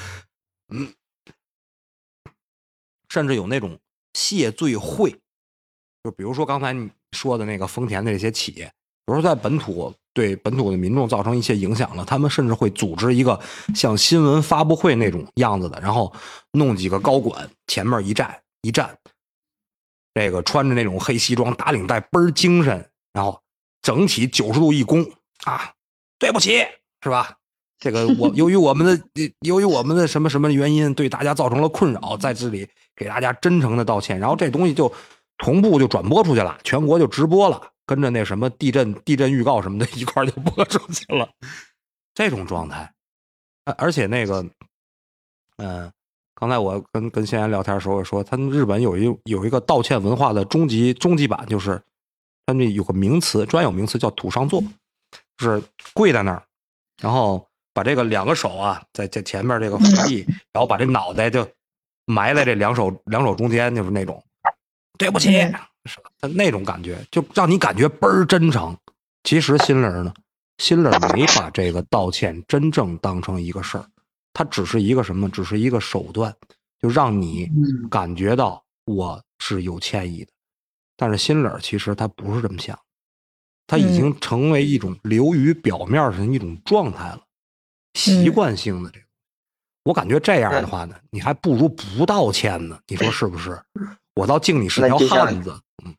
[0.69, 0.93] 嗯，
[3.09, 3.77] 甚至有那种
[4.13, 5.11] 谢罪会，
[6.03, 8.65] 就比如说刚才你说的那个丰田的这些企业，
[9.05, 13.37] 比如说在本土对本土的民众造成一些影响了，他们甚至会组织一个
[13.75, 16.13] 像新闻发布会那种样子的，然后
[16.53, 18.97] 弄几个高管前面一站一站，
[20.19, 23.41] 这个穿着那种黑西装打领带倍儿精神，然后
[23.81, 25.09] 整体九十度一躬
[25.45, 25.71] 啊，
[26.17, 26.57] 对不起，
[27.01, 27.37] 是吧？
[27.79, 29.01] 这个我由于我们的
[29.47, 34.19] 由于我们的什么什么原因对大家造成了困扰，在这里给大家真诚的道歉。
[34.19, 34.93] 然后这东西就
[35.37, 41.29] 同步就转播出去了，全国就直播了，跟着那什么地震地震预告什么的一块就播出去了。
[42.13, 42.93] 这种状态，
[43.77, 44.45] 而且那个，
[45.55, 45.89] 嗯、
[46.39, 51.81] 刚才我跟跟先言聊天的时候也说，他们日本有一有一个道歉文化的终极终极版，就是
[52.45, 54.63] 他们有个名词专有名词叫土上座，
[55.37, 55.61] 就是
[55.93, 56.41] 跪在那儿，
[57.01, 61.45] 然后把这个两个手啊在在前面这个扶地，然后把这脑袋就
[62.05, 64.23] 埋在这两手两手中间，就是那种
[64.97, 65.41] 对不起，
[65.85, 65.99] 是
[66.35, 68.75] 那种感觉，就让你感觉倍儿真诚。
[69.25, 70.13] 其实心里呢，
[70.57, 73.85] 心里没把这个道歉真正当成一个事儿，
[74.33, 75.29] 它只是一个什么？
[75.29, 76.35] 只是一个手段，
[76.79, 80.31] 就让你嗯感觉到我是有歉意的。
[80.95, 82.77] 但是心里儿其实他不是这么想，
[83.67, 87.21] 他已经成为一种流于表面上的一种状态了，
[87.93, 89.05] 习惯性的这个。
[89.85, 93.59] 我感觉这样的话呢，你还不如不道歉呢，你说是不是？
[94.15, 95.59] 我倒敬你是条汉子。
[95.85, 95.95] 嗯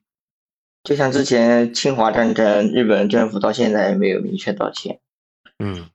[0.82, 4.98] 就像之前侵华战争，日本政府到现在也没有明确道歉。
[5.58, 5.90] 嗯，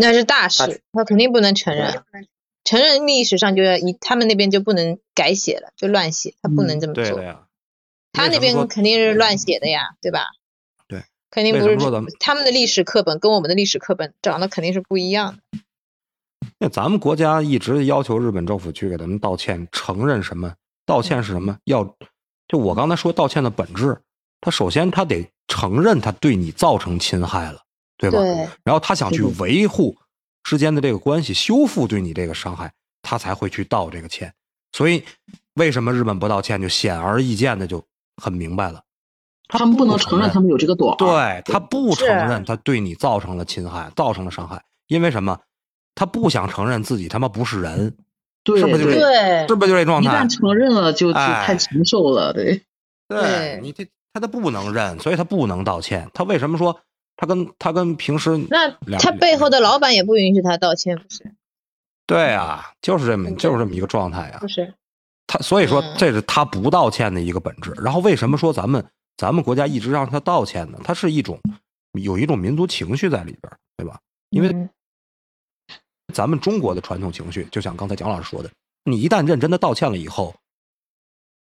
[0.00, 2.04] 那是大事，他肯定不能承认，
[2.62, 7.24] 承认历史上就要以他们那边就不能改写了，就乱写，他不能这么做对的。
[7.24, 7.40] 呀。
[8.12, 10.26] 他那边肯定是乱写的呀，对吧？
[10.86, 15.58] 对，肯定不是说咱们他们的历史课本跟我们的历史课本长得肯定是不一样的。
[16.58, 20.54] 那咱们国家一直要求日本政府去给他们道歉，承认什么？
[20.86, 21.58] 道歉是什么？
[21.64, 21.96] 要
[22.46, 24.00] 就我刚才说道歉的本质，
[24.40, 27.62] 他首先他得承认他对你造成侵害了，
[27.98, 28.18] 对吧？
[28.18, 29.94] 对，然后他想去维护
[30.42, 34.32] 之间的这个关系，修复对你这个伤害，他才会去道这个歉。
[34.72, 35.04] 所以
[35.54, 37.84] 为什么日本不道歉，就显而易见的就
[38.16, 38.82] 很明白了。
[39.48, 40.96] 他们不能承认他们有这个短。
[40.96, 45.38] 对他不承认他对你造成了侵害，造成了伤害，因为什么？
[45.94, 47.96] 他不想承认自己他妈不是人，
[48.44, 50.30] 对是不是就对这对是不是就这状态一旦？
[50.30, 52.62] 承认了就就哎太禽兽了，对。
[53.08, 56.08] 对你这他他不能认，所以他不能道歉。
[56.12, 56.78] 他为什么说
[57.20, 61.34] 他跟他跟平时那他背后的老板也不允许他道歉，不是？
[62.06, 64.46] 对啊，就是这么就是这么一个状态啊不。
[64.46, 64.72] 是？
[65.26, 67.72] 他所以说嗯这是他不道歉的一个本质。
[67.82, 68.82] 然后为什么说咱们
[69.16, 70.78] 咱们国家一直让他道歉呢？
[70.84, 71.38] 他是一种
[72.00, 73.98] 有一种民族情绪在里边，对吧？
[74.30, 74.70] 因为嗯
[76.14, 78.50] 咱们中国的传统情绪，就像刚才蒋老师说的，
[78.84, 80.34] 你一旦认真的道歉了以后，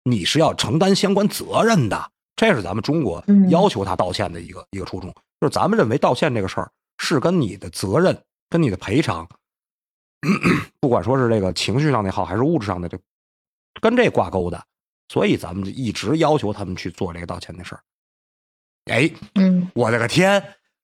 [0.04, 2.10] 你是要承担相关责任的。
[2.36, 5.12] 这是咱们中国嗯要求他道歉的一个、一个初衷，
[5.44, 9.28] 就是咱们认为道歉这个事儿是跟你的责任、跟你的赔偿，
[10.80, 12.98] 不管说是这个情绪上的也好，还是物质上的，这
[13.78, 14.64] 跟这挂钩的，
[15.10, 17.82] 所以咱们就一直要求他们去做这个道歉的事儿。
[18.86, 20.42] 哎，嗯，我的个天！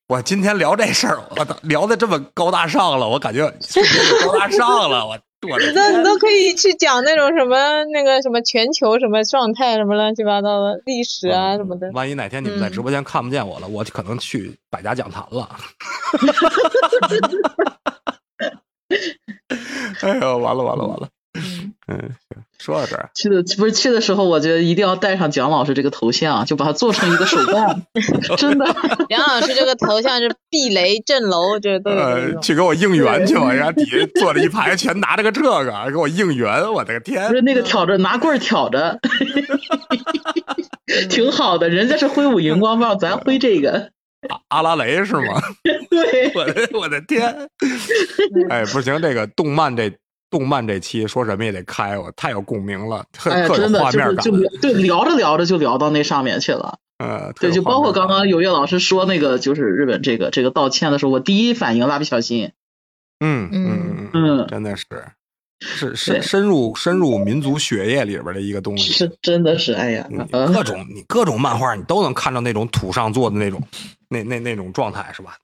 [0.09, 3.49] 我今天聊这事儿，我操，聊的这么高大上了，我感觉
[4.27, 11.91] 高大上了，我你都你都可以去讲那种什么那个什么全球什么状态什么乱七八糟的历史啊什么的。
[11.93, 15.49] 万一哪天你们在嗯直播间看不见我了，我可能去百家讲坛了。
[20.03, 21.09] 哎呦，完了完了完了！
[21.35, 21.75] 嗯
[22.59, 27.87] 说到这儿，去的不是去的时候，我觉得一定要带上蒋老师这个头像，就把它做成一个手办，
[28.37, 28.67] 真的。
[29.09, 37.35] 蒋老师这个头像是避雷镇楼，这都呃，去给我应援去吧，人家底下坐着一排，全拿着个这个给我应援，我的个天不！
[37.35, 39.01] 是那个挑着拿棍儿挑着，
[41.09, 41.69] 挺好的。
[41.71, 43.91] 人家是挥舞荧光棒，咱挥这个。
[44.49, 45.41] 阿拉蕾是吗？
[45.89, 47.49] 对，我的我的天！
[48.51, 49.91] 哎，不行，这个动漫这
[50.31, 54.31] 动漫这期说什么也得开，我太有共鸣了，特哎呀，特有真的就是画面感就。
[54.33, 56.79] 聊对聊着聊着就聊到那上面去了。
[56.99, 62.53] 呃，对，就包括刚刚有月老师说那个，就是日本这个这个道歉的时候，我第一反应蜡笔小新。
[63.19, 64.87] 嗯嗯嗯嗯，嗯，真的是
[65.61, 68.93] 是对深深入深入民族血液里边的一个东西。
[68.93, 70.09] 是真的是，哎呀，
[70.55, 73.63] 各种你各种漫画，你都能看到那种土上做的那种
[74.09, 75.37] 那那那种状态是吧？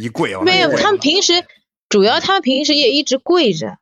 [0.00, 1.44] 一跪没有，他们平时
[1.88, 3.78] 主要他们平时也一直跪着，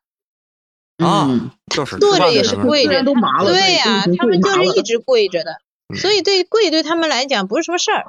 [0.98, 5.96] 啊嗯，就是坐着也是跪着对呀、他们就是一直跪着的，嗯。
[5.96, 8.04] 所以对跪对他们来讲不是什么事儿。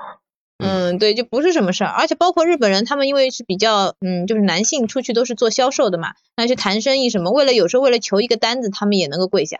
[0.59, 9.59] 嗯，对，就不是什么事儿，而且包括日本人，他们因为是比较，嗯，就是男性出去都是做销售的嘛，那去谈生意什么，为了有时候为了求一个单子，他们也能够跪下，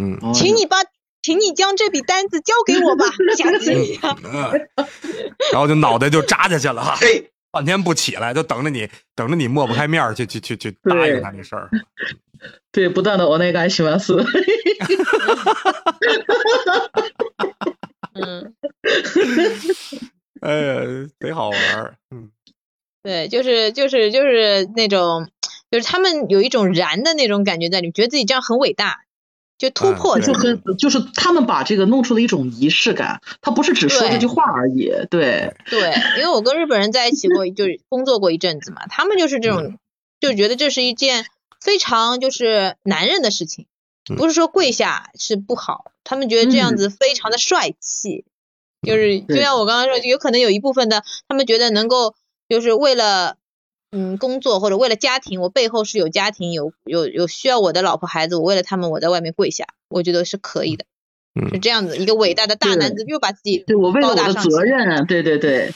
[0.00, 0.16] 嗯。
[0.22, 0.32] 哦。
[0.34, 0.78] 请你把，
[1.20, 3.04] 请你将这笔单子交给我吧，
[3.36, 4.18] 下次一样。
[4.24, 4.86] 嗯，
[5.52, 11.70] 然后就脑袋就扎下去了哈，嘿，半天不起来，就等着你等着你抹不开面儿去去去去答应他这事儿。
[12.72, 14.24] 对，不断的我那个喜欢死，
[18.14, 18.52] 嗯，
[20.40, 20.80] 哎呀，
[21.20, 21.94] 贼好玩儿。
[22.10, 22.30] 嗯
[23.04, 25.28] 对，就是就是就是那种，
[25.70, 29.00] 就是他们有一种燃的那种感觉在里面，觉得自己这样很伟大，
[29.62, 30.26] 就突嗯破对。
[30.26, 39.78] 就跟就是他们把这个弄出了一种仪式感，他不是只说这句话而已，对，对，因为我跟日本人在一起过，就是工作过一阵子嘛，他们就是这种，
[40.18, 41.26] 就觉得这是一件
[41.60, 43.66] 非常就是男人的事情，
[44.10, 48.24] 嗯不是说跪下是不好，他们觉得这样子非常的帅气，
[48.84, 52.14] 就是就像我刚刚说，有可能有一部分的他们觉得能够
[52.48, 53.36] 就是为了。
[53.92, 60.86] 嗯，工作或者为了家庭，我背后是有家庭，有有有需要我的老婆孩子，我为了他们，我在外面跪下，我觉得是可以的，
[61.38, 65.72] 嗯是这样子一个伟大的大男子，又把自己对我为了我的责任，对对对，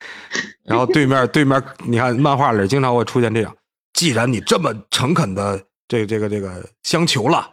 [0.64, 3.56] 然后对面对面，你看漫画里经常会出现这样，
[3.94, 7.52] 既然你这么诚恳的这个这个这个相求了，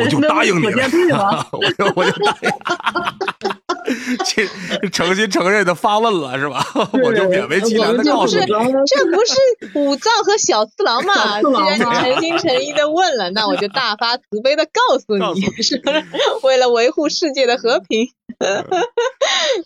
[0.00, 0.66] 我就答应你？
[1.12, 3.57] 了， 我就我就答应，
[4.24, 6.64] 这诚心诚认的发问了是吧？
[7.04, 11.40] 我就勉为其难的告诉你，这不是武藏和小次郎嘛？
[11.42, 16.04] 既然你诚心诚意的问了，那我就大发慈悲的告诉你，是不是？
[16.42, 18.08] 为了维护世界的和平，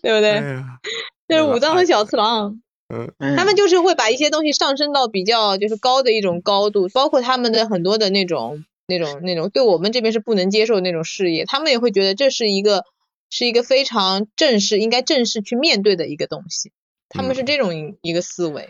[0.03, 0.31] 对不哎对？
[0.31, 0.65] 呀，
[1.29, 12.85] 这是武藏和小次郎，嗯他们就是会把一些东西上升到比较就是高的一种高度，包括他们的很多的那种那种那种对我们这边是不能接受那种事业，他们也会觉得这是一个
[13.33, 16.71] 是一个非常正式应该正式去面对的一个东西，
[17.09, 18.63] 他们是这种一一个思维。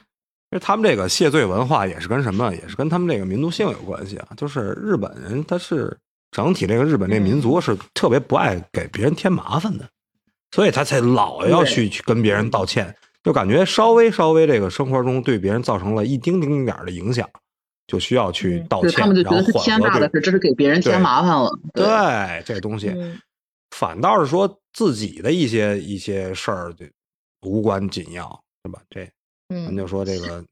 [0.53, 4.29] 因为他们这个谢罪文化也是跟什么，也是跟他们这个民族性有关系啊。
[4.37, 5.99] 就是日本人他是
[6.31, 9.89] 整体这个日本这民族是特别不爱给别人添麻烦的，
[10.53, 12.95] 所以他才老要去去跟别人道歉，
[13.25, 17.29] 就感觉稍微稍微这个生活中对别人造成了一丁丁点儿的影响，
[17.89, 22.43] 就需要去道歉，他们就觉得是天大的事，这是给别人添麻烦了，对。
[22.45, 23.19] 这东西，嗯
[23.83, 26.87] 反倒是说自己的一些一些事儿就
[27.45, 28.81] 无关紧要，是吧？
[28.89, 29.05] 这
[29.49, 30.47] 咱嗯就说这个，嗯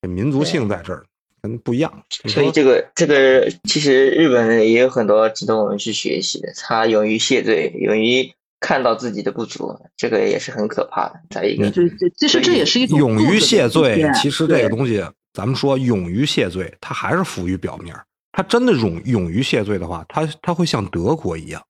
[0.00, 1.04] 这民族性在这儿
[1.42, 2.02] 跟不一样。
[2.24, 11.20] 所以这个这个其实日本人也有很多值得我们去学习的，他勇于谢罪，勇于看到自己的不足，这个也是很可怕的。
[11.28, 21.62] 在一个对对，其实这也是一种勇于谢罪其实这个东西，咱们说勇于谢罪，它还是浮于表面儿，他真的勇勇于谢罪的话，他他会像德国一样。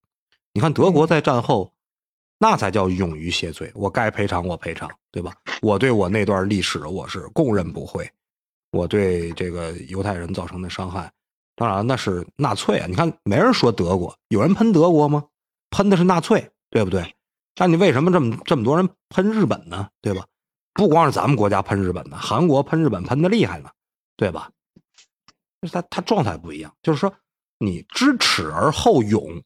[0.59, 1.73] 你看德国在战后，
[2.37, 3.71] 那才叫勇于谢罪。
[3.77, 5.33] 我该赔偿我赔偿，对吧？
[5.62, 8.11] 我对我那段历史我是供认不讳。
[8.73, 11.12] 我对这个犹太人造成的伤害，
[11.55, 12.88] 当然那是纳粹啊。
[12.88, 15.25] 你看没人说德国，有人喷德国吗？
[15.71, 17.14] 喷的是纳粹，对不对？
[17.55, 19.88] 那你为什么这么这么多人喷日本呢？
[20.03, 20.27] 对吧？
[20.75, 23.71] 不光是咱们国家喷日本的，韩国喷日本喷的厉害呢，
[24.16, 24.51] 对吧？
[25.62, 27.14] 就是他他状态不一样，就是说
[27.61, 29.40] 你知耻而后勇，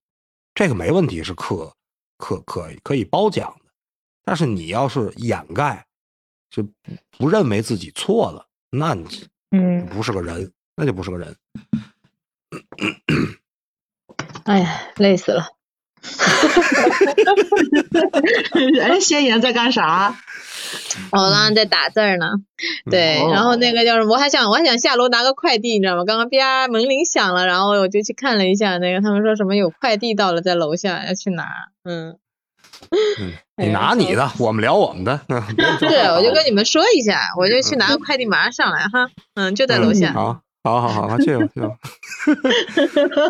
[0.55, 1.75] 这个没问题，是可
[2.19, 3.71] 可可可以褒奖的。
[4.25, 5.85] 但是你要是掩盖，
[6.51, 6.71] 就不
[7.19, 11.37] 不认为自己错了，那你嗯，不是个人，那就不是个人。
[14.45, 15.45] 哎呀，累死了。
[18.83, 20.15] 哎，仙爷在干啥？
[21.11, 22.33] 我刚刚在打字呢，
[22.91, 26.05] 对，哦然后那个叫什么，我还想我还想下楼拿个快递，你知道吗？
[26.05, 31.45] 刚刚啪门铃响了，然后我就去看了一下，那个他们说什么有快递到了，在楼下要去拿，
[31.85, 32.17] 嗯，
[33.21, 35.21] 嗯， 你拿你的，我们聊我们的。
[35.79, 35.87] 是，
[36.17, 41.69] 我就跟你们说一下，我就去拿个快递，马上上来哈，嗯，就在楼下，好，好，好，好，去吧，去吧。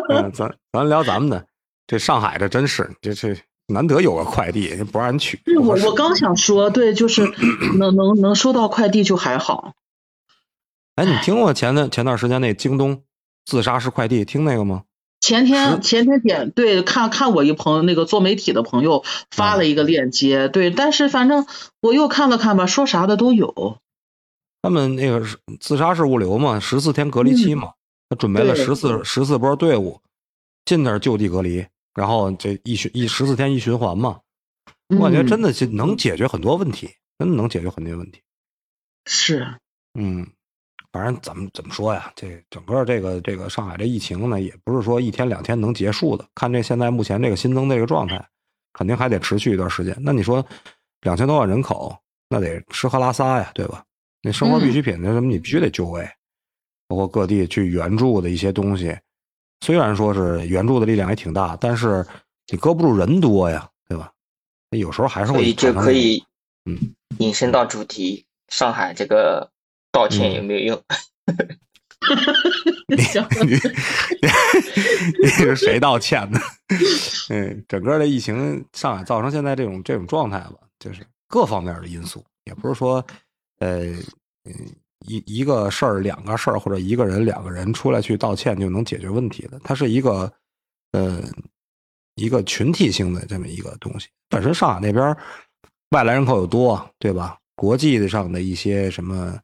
[0.09, 1.45] 嗯，咱咱聊咱们的。
[1.87, 3.35] 这上海这真是，这这
[3.67, 5.39] 难得有个快递，不让人取。
[5.45, 7.31] 对我我刚想说，对，就是
[7.77, 9.73] 能能能收到快递就还好。
[10.95, 13.03] 哎，你听过前段前段时间那京东
[13.45, 14.83] 自杀式快递，听那个吗？
[15.19, 21.45] 前天前天点对看看我一朋友那个做媒体的朋友发了一个链接，对，但是反正
[21.81, 23.77] 我又看了看吧，说啥的都有。
[24.61, 27.71] 他们那个是自杀式物流嘛，十四天隔离期嘛，
[28.09, 30.01] 他准备了对十四十四波队伍
[30.65, 34.19] 进那儿就地隔离，然后这一循一十四天一循环嘛，
[34.89, 38.21] 我感觉嗯真的是能解决很多问题，真的能解决很多问题。
[39.05, 39.45] 是，
[39.93, 40.25] 嗯，
[40.91, 46.25] 反正怎么怎么说呀，这整个这个这个上海这疫情呢，也不是说一天两天能结束的。
[46.33, 48.25] 看这现在目前这个新增这个状态，
[48.73, 49.95] 肯定还得持续一段时间。
[49.99, 50.45] 那你说
[51.01, 51.95] 两千多万人口，
[52.29, 53.83] 那得吃喝拉撒呀，对吧？
[54.21, 56.09] 那生活必需品那什么，你必须得就位，
[56.87, 58.97] 包括各地去援助的一些东西。
[59.63, 62.05] 虽然说是援助的力量也挺大，但是
[62.51, 64.11] 你搁不住人多呀，对吧？
[64.71, 66.21] 有时候还是会所以就可以
[66.65, 66.77] 嗯
[67.19, 69.49] 引申到主题，上海这个
[69.89, 70.83] 道歉有没有用？
[72.89, 72.97] 你
[73.45, 73.55] 你
[75.23, 76.37] 你是谁道歉呢？
[77.29, 82.95] 嗯，整个的疫情，上海造成现在这种这种状态吧，就是各方面的因素，也不是说，
[83.59, 83.85] 呃，
[84.43, 84.53] 嗯，
[85.05, 90.31] 一一个事儿、两个事儿或者一个人、两个人出来去道歉就能解决问题的，它是一个，
[90.91, 91.21] 呃，
[92.15, 94.07] 一个群体性的这么一个东西。
[94.29, 95.15] 本身上海那边
[95.91, 97.37] 外来人口又多，对吧？
[97.55, 99.39] 国际上的一些什么。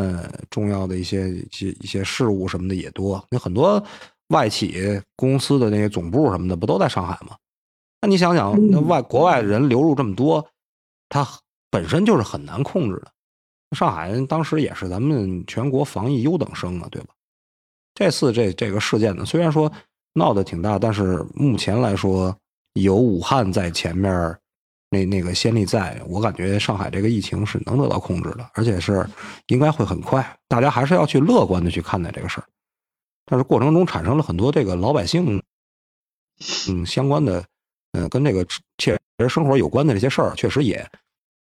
[0.00, 3.84] 呃，重要的一些一些一些事务什么的也多，有很多
[4.28, 7.34] 外企公司的那些总部什么的，不都在上海吗？
[8.00, 10.48] 那你想想，那外国外人流入这么多，
[11.08, 11.26] 它
[11.68, 13.10] 本身就是很难控制的。
[13.76, 17.08] 上海当时也是咱们全国防疫优等生啊，对吧？
[17.94, 19.72] 这次这这个事件呢，虽然说
[20.14, 22.36] 闹得挺大，但是目前来说，
[22.74, 24.36] 有武汉在前面。
[24.90, 29.06] 那那个先例在，我感觉上海这个疫情是能得到控制的，而且是
[29.48, 30.26] 应该会很快。
[30.48, 32.44] 大家还是要去乐观的去看待这个事儿，
[33.26, 35.42] 但是过程中产生了很多这个老百姓，
[36.70, 37.44] 嗯，相关的，
[37.92, 38.42] 嗯，跟这个
[38.78, 40.90] 切实生活有关的这些事儿，确实也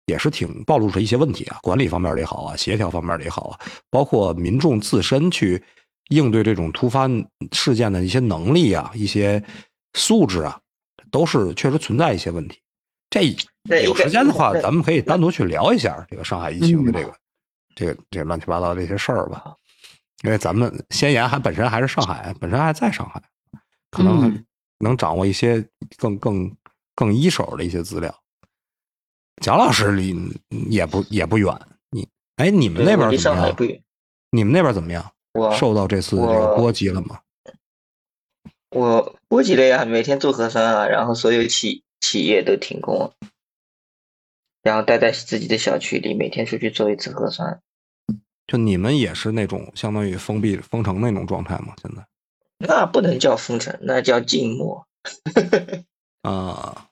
[0.06, 5.62] 也是挺暴露出一些问题啊，管理方面的也好啊，协调方面的也好啊，包括民众自身去
[6.10, 7.10] 应对这种突发
[7.52, 9.44] 事件的一些能力啊，一些
[9.94, 10.60] 素质啊，
[11.10, 12.60] 都是确实存在一些问题。
[13.10, 17.16] 这有时间的话，咱们可以单独去聊一下这个上海疫情的这个、
[17.76, 19.56] 这个、这个乱七八糟这些事儿吧。
[20.24, 23.22] 因为咱们先言还本身还是上海，本身还在上海，
[23.90, 24.44] 可能
[24.80, 25.66] 能掌握一些
[25.98, 26.52] 更更
[26.96, 28.14] 更一手的一些资料。
[29.42, 30.16] 蒋老师离
[30.70, 31.54] 也不也不远，
[31.92, 33.44] 你哎，你们那边离怎么样？
[33.44, 33.82] 上海不远。
[34.32, 35.12] 你们那边怎么样？
[35.34, 37.20] 我受到这次这个波及了吗？
[38.70, 43.14] 我波及了呀，每天做核酸啊，然后所有企企业都停工，
[44.62, 47.62] 然后待在自己的小区里，每天出去做一次核酸。
[48.48, 51.74] 就你们也是那种相当于封闭封城那种状态吗？
[51.82, 52.06] 现在
[52.58, 54.88] 那不能叫封城，那叫静默。
[56.24, 56.90] 啊，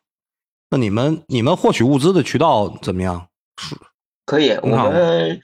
[0.74, 3.28] 那你们你们获取物资的渠道怎么样？
[3.61, 3.76] 是
[4.26, 5.41] 可以，我们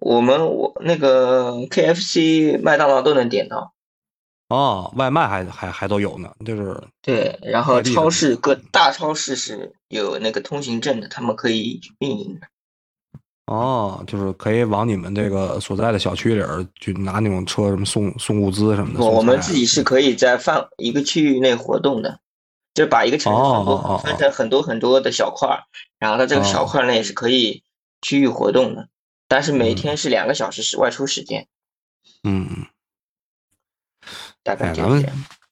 [0.00, 3.74] 我们我那个 KFC、麦当劳都能点到。
[4.48, 12.46] 哦，外卖还还还都有呢，就是对，然后超市各大超市是有那个通行证的，他们可以运营的。
[13.52, 19.04] 哦，就是可以往你们这个所在的小区里儿去拿那种车什么送送物资什么的。
[19.04, 22.18] 我们自己是可以在范一个区域内活动的，
[22.74, 25.64] 就把一个城市哦分分成很多很多的小块儿，
[25.98, 27.62] 然后它这个小哦块儿内是可以
[28.00, 28.88] 区域活动的，
[29.28, 29.76] 但是每嗯。
[29.76, 31.46] 天是两个小时是外出时间，
[32.24, 32.66] 嗯，嗯
[34.42, 35.02] 大概这样。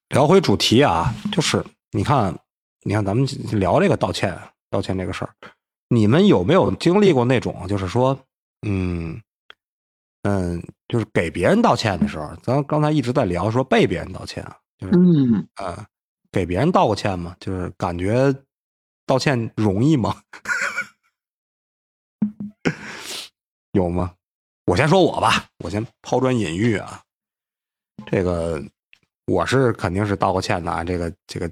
[0.09, 2.37] 聊回主题啊，就是你看，
[2.83, 4.37] 你看咱们聊这个道歉，
[4.69, 5.33] 道歉这个事儿，
[5.89, 8.19] 你们有没有经历过那种，就是说，
[8.67, 9.23] 嗯
[10.23, 15.87] 嗯，就是给别人道歉的时候，咱刚才一直在聊说被别人道歉啊，就是嗯，呃，
[16.33, 17.37] 给别人道过歉吗？
[17.41, 18.33] 就是感觉
[19.07, 20.23] 道歉容易吗？
[23.73, 24.15] 有吗？
[24.67, 27.03] 我先说我吧，我先抛砖引玉啊。
[28.07, 28.63] 这个
[29.27, 30.85] 我是肯定是道过歉的啊。
[30.85, 31.51] 这个这个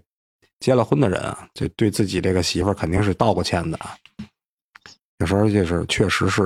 [0.60, 3.96] 结了婚的人啊，就对自己这个媳妇儿肯定是道过歉的啊。
[5.18, 6.42] 有时候就是确实是，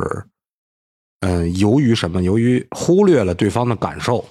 [1.20, 2.22] 嗯、由于什么？
[2.22, 4.24] 由于忽略了对方的感受，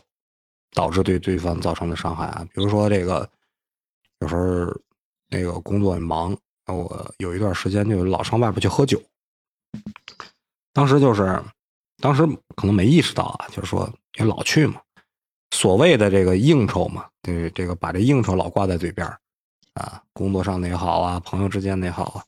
[0.73, 2.43] 导致对对方造成的伤害啊。
[2.53, 3.29] 比如说这个，
[4.21, 4.73] 有时候
[5.29, 6.35] 那个工作很忙，
[6.67, 9.01] 我有一段时间就老上外边去喝酒。
[10.73, 11.43] 当时就是，
[11.97, 14.81] 当时可能没意识到啊，就是说也老去嘛，
[15.51, 19.05] 所谓的这个应酬嘛，对这个把这应酬老挂在嘴边
[19.73, 22.23] 啊，工作上的也好啊，朋友之间的也好啊，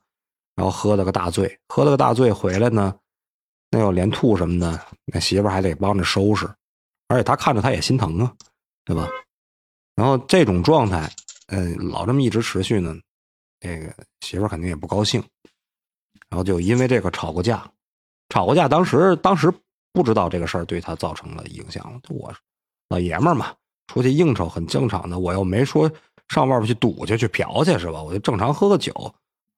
[0.56, 2.94] 然后喝了个大醉，喝了个大醉回来呢，
[3.70, 6.50] 那要连吐什么的，那媳妇还得帮着收拾，
[7.08, 8.34] 而且他看着他也心疼啊，
[8.84, 9.08] 对吧？
[9.96, 11.10] 然后这种状态，
[11.48, 12.96] 嗯、老这么一直持续呢，
[13.60, 15.22] 那个媳妇肯定也不高兴，
[16.30, 17.70] 然后就因为这个吵过架，
[18.30, 19.54] 吵过架，当时当时
[19.92, 22.34] 不知道这个事儿对他造成了影响，我
[22.90, 23.56] 老爷们儿嘛，
[23.88, 25.92] 出去应酬很正常的，我又没说
[26.30, 28.02] 上外边去赌去去嫖去是吧？
[28.02, 28.94] 我就正常喝个酒，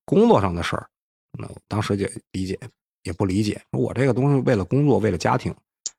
[0.06, 0.90] 工作上的事儿，
[1.38, 2.60] 那我当时就理解
[3.04, 5.56] 也不理解，我这个东西为了工作为了家庭，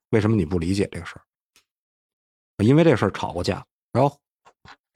[0.09, 1.21] 为什么你不理解这个事儿？
[2.63, 4.19] 因为这事儿吵过架，然后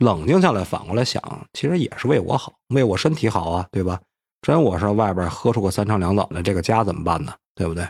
[0.02, 1.22] 冷静下来，反过来想，
[1.54, 3.99] 其实也是为我好，为我身体好啊，对吧？
[4.41, 7.32] 真我上外边喝出个三长两短来，这个家怎么办呢？
[7.54, 7.88] 对不对？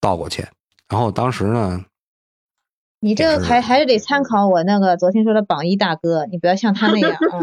[0.00, 0.48] 道过歉，
[0.88, 1.84] 然后当时呢，
[3.00, 7.38] 你这个还还是得参考我那个昨天说的榜一大哥，你不要像他那样啊。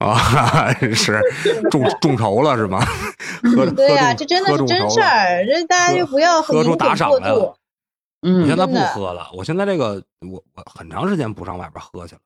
[0.02, 1.20] 啊， 是
[1.70, 2.82] 众众筹了是吗？
[3.54, 7.54] 喝对呀、这真的是真事儿，这大家就不要喝出打赏来了
[8.22, 8.40] 嗯。
[8.40, 12.20] 我嗯现在不喝了，我现在这个我我很长时间不上外边喝去了。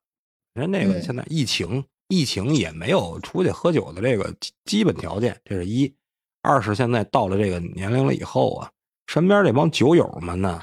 [0.57, 5.95] 人那个嗯现在疫情，疫情也没有出去喝酒的这个基基本条件，这是一。
[6.41, 8.71] 二是现在到了这个年龄了以后啊，
[9.07, 10.63] 身边这帮酒友们呢，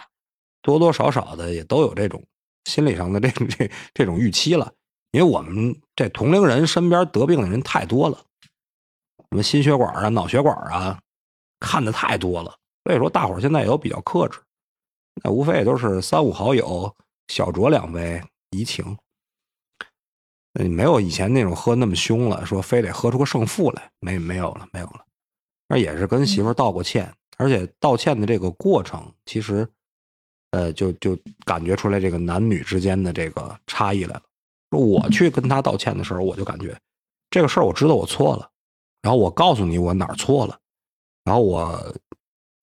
[0.61, 2.23] 多多少少的也都有这种
[2.65, 4.73] 心理上的这种这这种预期了。
[5.11, 8.17] 因为我们这同龄人身边得病的人太多了，
[9.29, 10.99] 什么心血管啊、脑血管啊，
[11.59, 12.55] 看的太多了。
[12.85, 14.39] 所以说，大伙现在也都比较克制，
[15.23, 16.91] 那无非也都是三五好友
[17.27, 18.97] 小酌两杯怡情，
[20.53, 25.05] 呃，没有以前那种喝那么凶了，说非得喝出个胜负来，没没有了，没有了。
[25.69, 29.67] 而也是跟媳妇儿道过歉，而且道歉的这个过程，其实，
[30.51, 34.21] 呃，就就感觉出来这个男女之间的这个差异来了。
[34.69, 36.77] 说我去跟他道歉的时候，我就感觉
[37.31, 38.47] 这个事儿我知道我错了，
[39.01, 40.59] 然后我告诉你我哪儿错了，
[41.23, 41.95] 然后我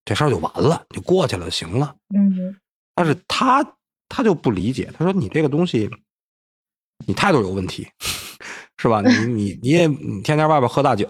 [0.04, 1.96] 这事儿就完了，就过去了，行了。
[2.14, 2.56] 嗯，
[2.94, 3.64] 但是他
[4.08, 5.90] 他就不理解，他说你这个东西，
[7.06, 7.88] 你态度有问题，
[8.76, 9.00] 是吧？
[9.02, 11.06] 你你你也你天天外边喝大酒，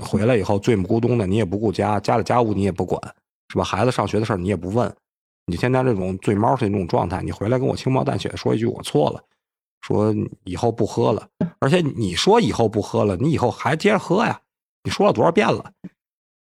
[0.00, 3.00] 回来以后醉目咕咚的，你也不顾家，家里家务你也不管，
[3.48, 3.64] 是吧？
[3.64, 4.94] 孩子上学的事儿你也不问，
[5.46, 9.22] 你天天这种醉猫似的那种状态，你回来跟我轻描淡写的说一句我错了，
[9.80, 10.14] 说
[10.44, 11.28] 以后不喝了，
[11.58, 14.40] 而且你说以后不喝了，你以后还接着喝呀？
[14.82, 15.72] 你说了多少遍了？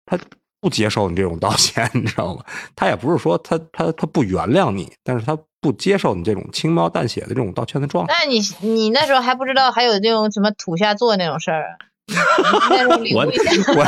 [0.07, 0.19] 他
[0.61, 2.43] 不接受你这种道歉， 你知道吗？
[2.75, 8.15] 他也不是说他他他不原谅你，但是他不接受你这种轻描淡写的这种道歉的状态。
[8.19, 11.77] 那你你那时候还不知道还有那种什么土下座那种事儿
[13.15, 13.51] 我悟一下。
[13.75, 13.87] 我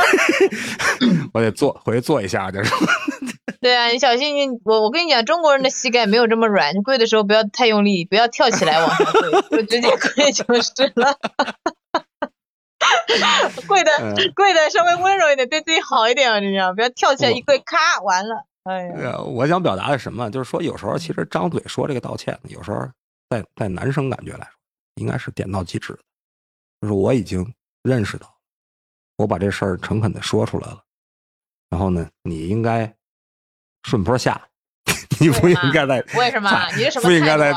[1.33, 2.71] 我得做回去做一下，就是
[3.59, 9.05] 对啊，你小心你我我跟你讲，中国人的膝盖没有这么软，跪的时候不要太用力，不要跳起来往上
[9.49, 11.17] 跪，就直接跪就是了。
[13.67, 18.45] 跪的嗯跪的稍微温柔一点，对自己好一点，你讲，不要跳起来一跪，咔完了。
[18.63, 20.29] 哎呀，呃，我想表达的什么？
[20.29, 22.87] 就是说，有时候其实张嘴说这个道歉，有时候
[23.29, 24.53] 在在男生感觉来说，
[24.95, 25.99] 应该是点到即止的。
[26.81, 27.53] 就是我已经
[27.83, 28.31] 认识到，
[29.17, 30.83] 我把这事儿诚恳的说出来了，
[31.69, 32.93] 然后呢，你应该
[33.83, 34.47] 顺坡下，
[35.21, 36.49] 你不应该在为什么？
[36.75, 37.53] 你是什么不应该在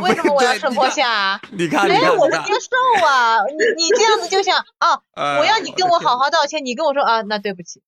[0.00, 1.40] 为什么我要顺坡下啊？
[1.52, 3.38] 你看，你哎，看，你看我不接受啊！
[3.46, 7.82] 你你这样子就像啊，呃 我要你跟我好好道歉，你跟我说啊，那对不起，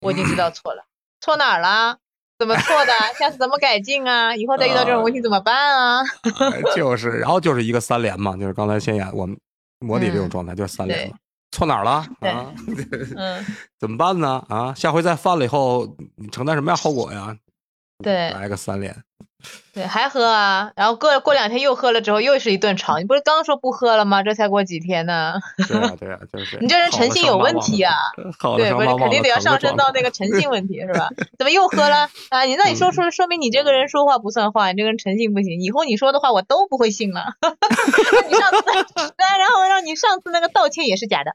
[0.00, 0.84] 我已经知道错了。
[1.20, 1.98] 错哪儿了？
[2.38, 2.92] 怎么错的？
[3.18, 4.34] 下次怎么改进啊？
[4.34, 6.02] 以后再遇到这种问题怎么办啊？
[6.52, 9.36] 哎就是，然后就是一个三连嘛，就是刚才先演我们
[9.80, 11.16] 模拟这种状态，就是三连嘛。
[11.50, 12.52] 错哪儿了对啊？
[13.16, 13.44] 嗯，
[13.80, 14.44] 怎么办呢？
[14.50, 17.34] 啊，下回再犯了以后，你承担什么样后果呀？
[18.02, 18.94] 对来个三连，
[19.74, 20.70] 对，还喝啊？
[20.76, 22.98] 然后过过两天又喝了之后，又是一顿吵。
[22.98, 24.22] 你不是刚说不喝了吗？
[24.22, 25.34] 这才过几天呢？
[25.66, 27.94] 对啊对啊， 就是你这人诚信有问题啊！
[28.56, 31.08] 对，不是肯定得要上升到那个诚信问题是吧？
[31.38, 32.42] 怎么又喝了啊？
[32.44, 37.34] 你那你说说说明你这个人说话不算话，你这个人诚信不行，以后你说的话我都不会信了。
[38.30, 41.32] 你上次，对，然后让你上次那个道歉也是假的。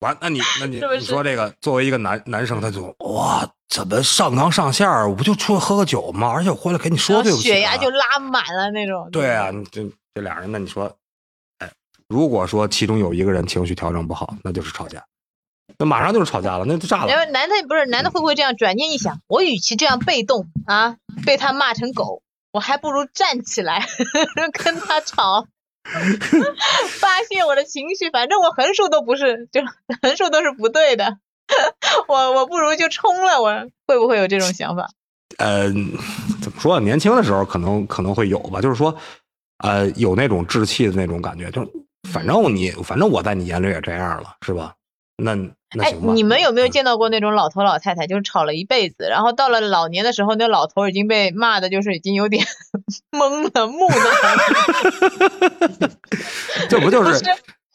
[0.00, 5.08] 完，那你那你你说这个作为一个男男生，他就哇，怎么上纲上线儿？
[5.10, 6.30] 我不就出来喝个酒吗？
[6.30, 9.08] 而且我回来给你说对不起、啊，血压就拉满了那种。
[9.10, 10.96] 对啊，这这俩人，那你说，
[11.58, 11.68] 哎，
[12.08, 15.04] 如果说其中有一个人情绪调整不好，那就是吵架，
[15.76, 17.08] 那马上就是吵架了，那就炸了。
[17.08, 20.94] 然后男的不是男的会不会这样转念一想，我与其这样被动啊，
[21.26, 22.22] 被他骂成狗，
[22.52, 23.84] 我还不如站起来
[24.62, 25.48] 跟他吵，
[25.82, 29.62] 发泄我的情绪，反正我横竖都不是，就
[30.00, 31.18] 横竖都是不对的，
[32.08, 33.50] 我我不如就冲了，我
[33.86, 34.88] 会不会有这种想法？
[35.38, 35.68] 呃，
[36.42, 36.80] 怎么说啊？
[36.80, 38.94] 年轻的时候可能可能会有吧，就是说，
[39.58, 41.68] 呃，有那种志气的那种感觉，就是
[42.10, 44.74] 反正你，反正我在你眼里也这样了，是吧？
[45.16, 45.34] 那
[45.76, 52.44] 那哎行吧。，你们有没有嗯见到过那种老头老太太，就是吵了一辈子，然后到了老年的时候，那老头已经被骂的，就是已经有点
[53.10, 53.94] 懵了、木了。
[56.68, 57.20] 这不就是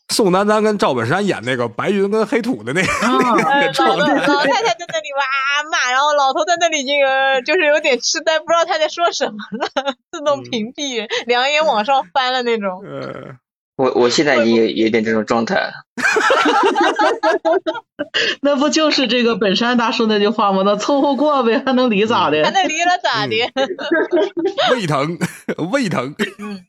[0.10, 4.06] 宋丹丹跟赵本山演那个白云跟黑土的那个老 状态？
[4.06, 12.82] 老老太太在那里哇骂，然后老头在那里已经呃就是有点痴呆，不知道他在说什么了，自动屏蔽，两眼往上翻了那种。
[12.84, 13.36] 呃，
[13.78, 15.72] 我我现在已经有有点这种状态了。
[18.42, 20.64] 那不就是这个本山大叔那句话吗？
[20.66, 22.60] 那凑合过呗，还能离咋的还的？
[22.60, 23.36] 能离了咋的？
[24.74, 25.18] 胃疼，
[25.72, 26.16] 胃疼。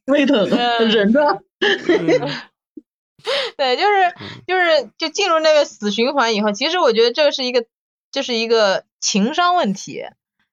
[0.06, 1.40] 胃疼，嗯忍着。
[3.56, 4.14] 对，就是
[4.46, 7.64] 就是就进入那个死循环以后，其实我觉得这是一个
[8.10, 10.04] 这是一个情商问题。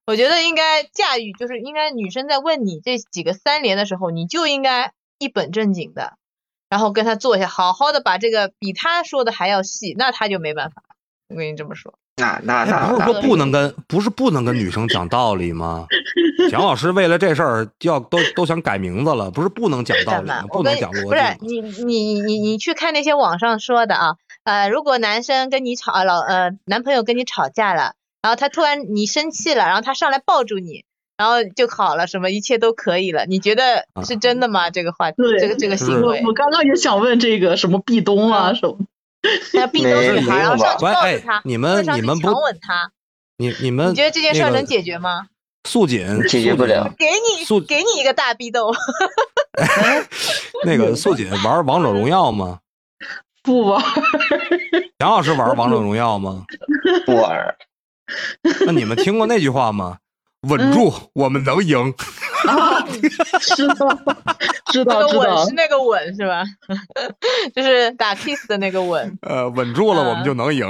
[0.06, 6.18] 我觉得应该驾驭，就是应该女生在问你这几个三连的时候，你就应该一本正经的，
[6.70, 10.82] 然后跟他坐下，好好的把这个比他说的还要细，那他就没办法。
[11.28, 15.86] 我跟你这么说，那那那哎不是说不能跟不是不能跟女生讲道理吗？
[16.50, 20.42] 蒋老师为了这事儿要都都想改名字了，不是不能讲道理吗？？
[20.50, 21.40] 不能我跟讲逻辑。
[21.40, 27.94] 不是你你你你去看那些网上说的啊，呃，如果男生跟你吵呃老呃男朋友跟你吵架了，
[28.24, 30.86] 然后他突然你生气了，然后他上来抱住你，
[31.18, 34.72] 然后就好了，什么一切都可以了，你觉得是真的吗？
[34.72, 38.86] 这个话对这个这个行我为，我刚刚也想问这个什么壁咚啊嗯什么，那
[39.68, 42.92] 壁咚没女孩，然后上去抱着她，你们你们强吻她，
[43.38, 45.28] 你你们你觉得这件事能解决吗？
[45.68, 46.90] 素锦解决不了。
[46.98, 48.72] 给你素给你一个大逼斗，
[50.64, 52.60] 那个素锦玩王者荣耀吗？
[53.44, 53.84] 不玩
[55.00, 56.46] 杨，老师玩王者荣耀吗？
[57.06, 57.56] 不玩，
[58.66, 59.98] 那你们听过那句话吗？
[60.42, 61.94] 稳住，我们能赢。
[62.48, 62.86] 啊，
[63.42, 63.76] 知道
[64.72, 66.44] 知那道知道个吻是，那个吻是吧？
[67.56, 69.18] 就是打 kiss 的那个吻。
[69.22, 70.66] 呃，稳住了，我们就能赢。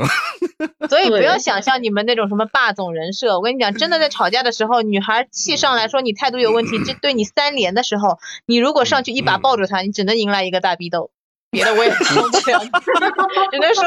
[0.90, 11.12] 所以不对要想象你们那种什么霸总人设，我跟你讲，真的在吵架的时候，女孩气上来说你态度有问题，这对你三连的时候，你如果上去一把抱住她，你只能迎来一个大逼斗，
[11.50, 12.70] 别的我也帮不了你，
[13.52, 13.84] 只能说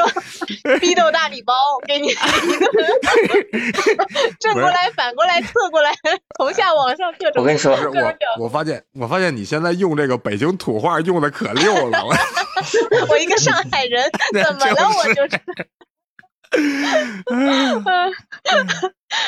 [0.79, 1.53] 逼斗大礼包
[1.87, 2.25] 给你一个，
[4.39, 5.91] 正过来、反过来、侧过来，
[6.37, 7.41] 从下往上各种。
[7.41, 7.73] 我跟你说
[8.37, 12.03] 我，我发现我发现你现在用这个北京土话用的可溜了。
[12.03, 12.13] 我
[13.09, 14.09] 我一个上海人，
[14.43, 14.89] 怎么了？
[14.97, 15.39] 我就是。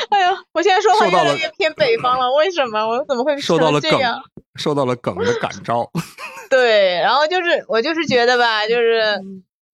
[0.10, 2.86] 哎呀，我现在说话越来越偏北方了，为什么？
[2.88, 4.22] 我怎么会受到了这样？，
[4.56, 5.90] 受到了梗的感召。
[6.50, 9.20] 对，然后就是我就是觉得吧，就是。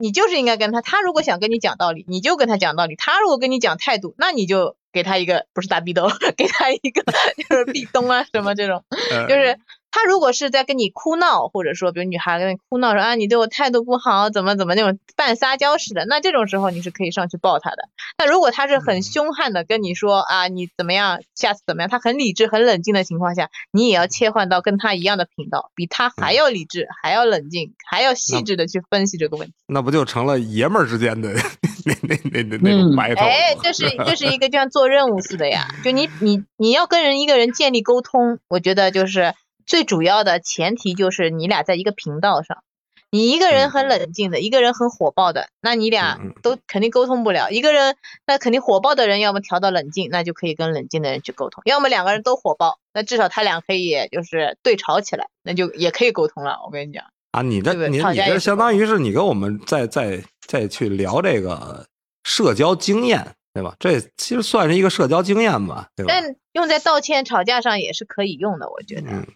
[0.01, 6.07] 你就是应该跟他，他如果想跟你讲道理，你就跟他讲道理；他如果跟你讲态度，那你就给他一个不是大逼兜，
[6.37, 7.03] 给他一个
[7.49, 9.59] 就是壁咚啊什么这种，呃就是
[9.91, 17.77] 他如果是在跟你哭闹，或者说比如女孩跟你哭闹说啊你对我态度不好，怎么怎么那种半撒娇似的，那这种时候你是可以上去抱他的。
[18.17, 29.53] 那如果他是很凶悍的跟你说啊你怎么样，下次怎么样，他很理智很冷静的情况下，你也要切换到跟他一样的频道，比他还要理智，还要冷静，还要细致的去分析这个问题。
[29.67, 31.29] 那不就成了爷们儿之间的
[31.85, 39.33] 那那那那那种嗯 battle 哎，了这是 这是一个就像做任务似的呀，就你你你要跟人一个人建立沟通，我觉得就是
[39.69, 42.63] 最主要的前提就是你俩在一个频道上。
[43.11, 47.49] 你一个人很冷静的，一个人很火爆的，那你俩都肯定沟通不了。
[47.49, 47.95] 一个人
[48.27, 56.59] 那肯定火爆的人，要么调到冷静，那就可以跟冷静的人去沟通；要么两个人都火爆，那至少他俩可以就是对吵起来，那就也可以沟通了。
[56.65, 61.87] 我跟你讲，啊，你这你你这相当于是你跟我们再再再去聊这个
[62.23, 63.75] 社交经验，对吧？
[63.79, 66.13] 这其实算是一个社交经验吧，对吧？
[66.13, 69.09] 但用在道歉、吵架上也是可以用的，我觉得。
[69.09, 69.27] 嗯，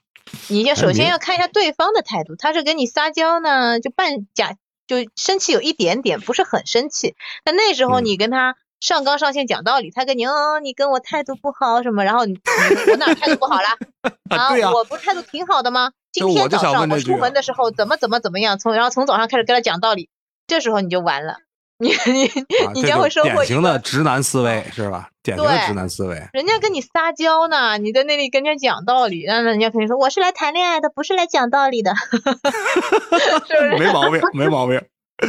[0.50, 4.56] 你要首先要看一下对方的态度，他是跟你撒娇呢，就半假
[4.88, 7.16] 就生气有一点点，不是很生气。
[7.46, 13.78] 那那时候嗯你跟他上纲上线讲道理，他跟你哦，你跟我态度不好什么，然后你你我哪态度不好啦？
[14.30, 15.92] 啊，我不态度挺好的吗？
[16.12, 20.10] 今天早上我出门的时候怎么怎么怎么样，从然后从早上开始跟他讲道理，
[20.48, 21.38] 这时候你就完了，
[21.84, 22.26] 你你
[22.66, 25.10] 啊你将会收获典型的直男思维，是吧？
[25.22, 26.16] 典型的直男思维。
[26.34, 33.78] 人家跟你撒娇呢，你在那里跟人家讲道理，那人家肯定说我是来谈恋爱的，不是来讲道理的， 是不是？
[33.78, 34.82] 没毛病，没毛病。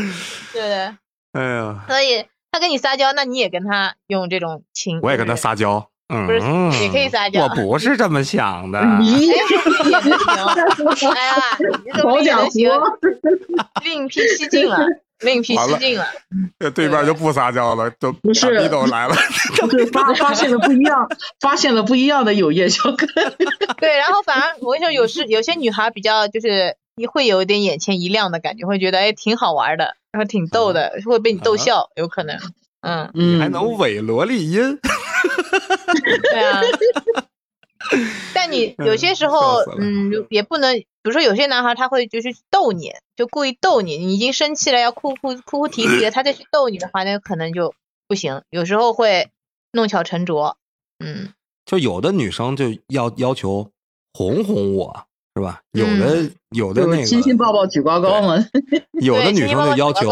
[0.53, 0.95] 对不对？
[1.33, 6.41] 哎呀，所以他跟你撒娇，那你也跟他用这种情，我也跟他撒娇，嗯，不是
[6.81, 8.79] 你可以撒娇我不是这么想的。
[8.79, 9.37] 咦，哎，
[9.89, 11.11] 也能行。
[11.11, 11.35] 哎呀，
[11.85, 12.71] 你怎么也行，
[13.83, 14.87] 另辟蹊径了，
[15.21, 16.07] 另辟蹊径了。
[16.59, 19.15] 这对面就不撒娇了，都不是傻逼都来了。
[19.57, 21.09] 就是发发现了不一样，
[21.41, 23.07] 发现了不一样的友业小哥。
[23.81, 32.39] 对，然后反而我跟你说，有时有些女孩比较就是你会有一点眼前一亮的感觉，会觉得哎挺好玩的，然后挺逗的，会被你逗笑，有可能。
[32.85, 34.79] 嗯，你，还能伪萝莉音，
[36.31, 36.61] 对啊。
[38.35, 47.75] 但你有些时候嗯，也不能，比如说有些男孩他会就是逗你，就故意逗你，你已经生气了，要哭哭哭哭啼啼的，他再去逗你的话，那可能就
[48.09, 48.43] 不行。
[48.49, 49.29] 有时候会
[49.73, 50.57] 弄巧成拙，
[50.99, 51.35] 嗯，
[51.67, 53.71] 就有的女生就要要求
[54.15, 55.61] 哄哄我，是吧？
[55.73, 58.37] 有的有的那个亲亲抱抱举高高嘛。
[59.01, 60.09] 有的女生对亲亲抱抱就要求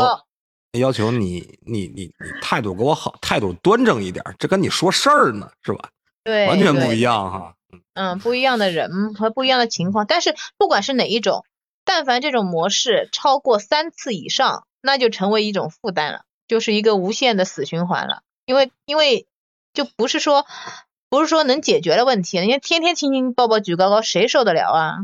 [0.79, 5.91] 要求你你你你态度给我好，态度端正一点，这跟你说事儿呢，是吧？
[6.25, 7.55] 对，完全不一样哈。
[7.95, 11.45] 嗯，不一样的人和不一样的情况，但是不管是哪一种，
[11.85, 18.23] 但凡这种模式超过三次以上，那就成为一种负担了，就是一个无限的死循环了。
[18.47, 19.27] 因为因为
[19.75, 20.47] 就不是说
[21.11, 24.99] 不是说能解决的问题，人家天天亲亲抱抱举高高，谁受得了啊？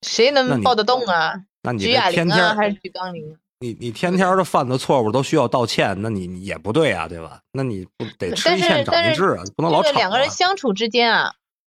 [0.00, 1.44] 谁能抱得动啊？
[1.62, 3.38] 那你举哑这天天铃啊，还是举杠铃啊？
[3.62, 7.40] 你你天天的犯的错误都需要道歉，那你你也不对啊，对吧？
[7.52, 10.30] 那你不得吃一堑长一智啊，不能老吵这个两个人啊。
[10.30, 11.34] 相处之间啊，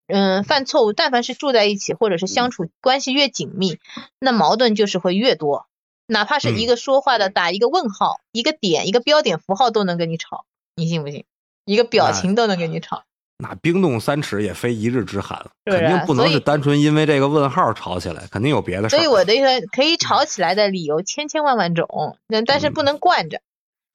[0.09, 3.78] 嗯，犯错误，但凡是住在一起或者是相处关系越紧密，
[4.18, 5.66] 那矛盾就是会越多。
[6.09, 11.24] 哪怕是一个说话的打一个问号、一个点、一个标点符号都能跟你吵，你信不信？
[11.64, 13.05] 一个表情都能跟你吵。
[13.39, 18.99] 那冰冻三尺也非一日之寒，肯定不能是单纯因为这个问号吵起来，肯定有别的事儿。
[18.99, 23.41] 所以我的意思，可以吵起来的理由千千万万种，那但是不能惯着，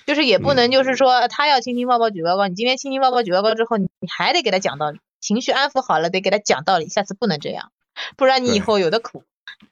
[0.05, 7.71] 就是也不能就是说他要亲亲抱抱举高高，你今天亲亲抱抱举高高之后，你你还得给他讲道理，情绪安抚好了，得给他讲道理，下次不能这样，
[8.15, 9.23] 不然你以后有的苦，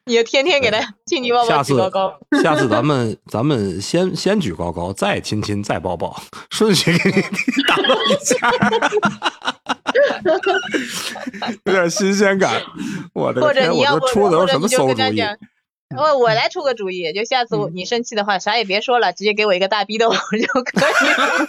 [0.04, 2.20] 你就天天给他亲亲抱抱下次举高高。
[2.42, 6.20] 下次咱们 咱们先先举高高，再亲亲，再抱抱，
[6.50, 7.22] 顺序给你
[7.68, 8.50] 打乱一下，
[11.64, 12.62] 有点新鲜感。
[13.12, 15.22] 我的或者个天，我你要不这出的都什么馊主意？
[15.96, 21.48] 我我来出个主意，就下次你生气的话，啥也别说了，直接给我一个大逼斗 就可以了。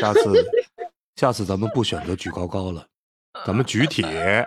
[0.00, 0.46] 下次
[1.16, 2.86] 下次咱们不选择举高高了，
[3.44, 4.46] 咱们举铁，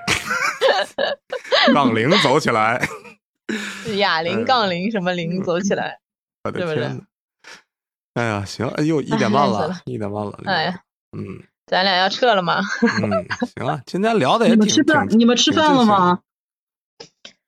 [1.73, 2.85] 杠铃走起来。
[3.97, 5.99] 哑铃、杠铃什么铃走起来，
[6.43, 7.01] 我不是天！
[8.13, 10.39] 哎呀，行，哎呦，一点半了一点半了。
[10.45, 10.79] 哎呀，
[11.17, 12.61] 嗯咱俩要撤了吗？
[13.01, 13.25] 嗯，
[13.57, 16.19] 行啊，今天聊的也挺你们吃饭，挺你们吃饭了吗？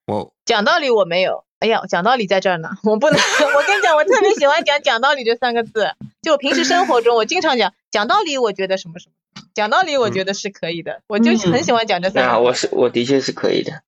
[0.08, 3.18] 我讲道理我没有，哎呀，讲道理在这儿呢，我不能，
[3.56, 12.44] 我跟你讲，我特别喜欢讲讲道理这三个字，就我平时生活中我经常讲讲道理，我觉得什么什么，讲道理我觉得是可以的，我就嗯很喜欢讲这三那个字。
[12.46, 13.82] 我是我的确是可以的。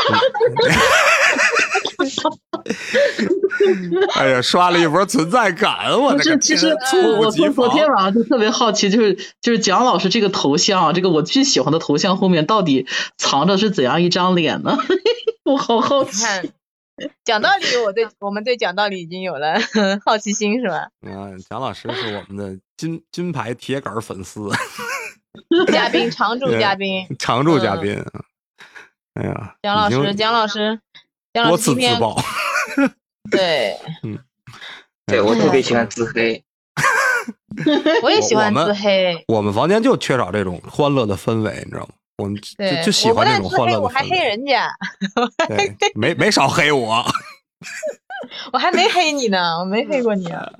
[4.16, 7.54] 哎呀，刷了一波存在感，我不是，的个其实我我及防。
[7.54, 12.86] 昨昨天晚上就特别好奇，就是就是蒋老师这个头像啊，这个我最喜欢的头像后面到底
[13.16, 14.78] 藏着是怎样一张脸呢？
[15.44, 16.24] 我好好奇。
[17.24, 19.54] 讲道理，我对我们对讲道理已经有了
[20.04, 20.88] 好奇心，是吧？
[21.06, 24.50] 嗯，蒋老师是我们的金金牌铁杆粉丝，
[25.72, 28.04] 嘉宾，常驻嘉宾，常驻嘉宾。
[29.20, 30.80] 哎呀，蒋老师，蒋老师，
[31.34, 32.16] 蒋多次自老师今天爆。
[33.30, 33.76] 对，
[35.06, 36.42] 对我特别喜欢自黑，
[38.02, 39.22] 我也喜欢自黑。
[39.28, 41.88] 我们房间就缺少这种欢乐的氛围，你知道吗？
[42.16, 44.28] 我们就，就喜欢这种欢但自黑，我还黑乐的氛围。
[44.28, 44.70] 人家。
[45.48, 47.04] 对，没没少黑我。
[48.52, 50.50] 我还没黑你呢，我没黑过你啊。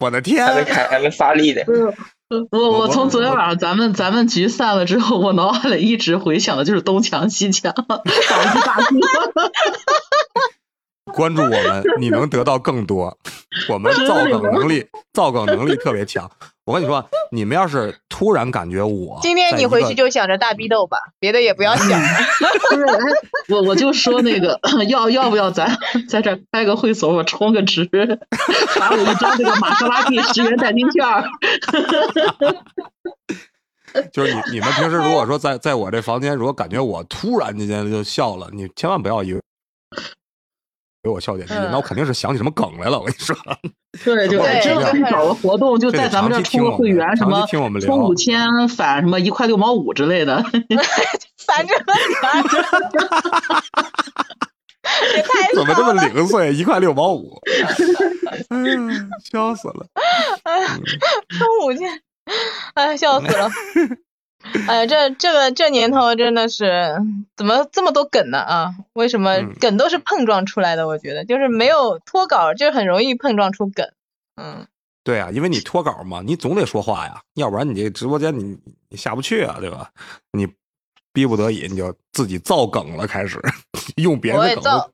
[0.00, 0.54] 我的天还！
[0.54, 1.62] 没开，还没发力的。
[1.66, 1.94] 我
[2.52, 9.00] 我我从昨天晚上咱们咱们局散了之后，我脑海里一直回想的就是东墙西墙， 倒一大地。
[11.12, 13.18] 关注我们，你能得到更多。
[13.68, 16.30] 我们造梗能力，造梗能力特别强。
[16.64, 21.88] 我跟你说，你们要是突然感觉我今天你回去就想着大逼斗吧，别的也不要想。
[22.70, 22.96] 不是，哎，
[23.48, 25.76] 我我就说那个要要不要咱
[26.08, 27.88] 在这开个会所，我充个值，
[28.68, 31.24] 罚我一张这个玛莎拉蒂十元代金券儿。
[34.12, 39.40] 就是你你们平时如果说在在我这房间，如果感觉我突然之间就笑了，你千万不要以为。
[41.02, 42.98] 给我笑点那我肯定是想起什么梗来了。
[42.98, 43.34] 我跟你说，
[44.04, 50.42] 对，就对真的可以搞个活动，就在咱们这儿充个会员，什么听我们聊充五千返什么一块六毛五之类的。
[51.46, 51.76] 反正
[55.14, 56.52] 也太怎么这么零碎？
[56.52, 57.40] 一块六毛五，
[58.28, 58.44] 哎呀，
[59.32, 59.86] 笑死了。
[61.38, 61.88] 充五千，
[62.74, 63.48] 哎，笑死了。
[64.68, 66.96] 哎呀，这这个这年头真的是
[67.36, 68.74] 怎么这么多梗呢啊？
[68.94, 70.86] 为什么嗯梗都是碰撞出来的？
[70.88, 73.86] 我觉得就是没有脱稿，就很容易碰撞出梗。
[74.36, 74.66] 嗯，
[75.04, 79.90] 对啊，因为你脱稿嘛，你总得说话呀，要不然你这直播间你你下不去啊，对吧？
[80.32, 80.48] 你
[81.12, 83.38] 逼不得已你就自己造梗了，开始
[83.96, 84.90] 用别人的梗我也造。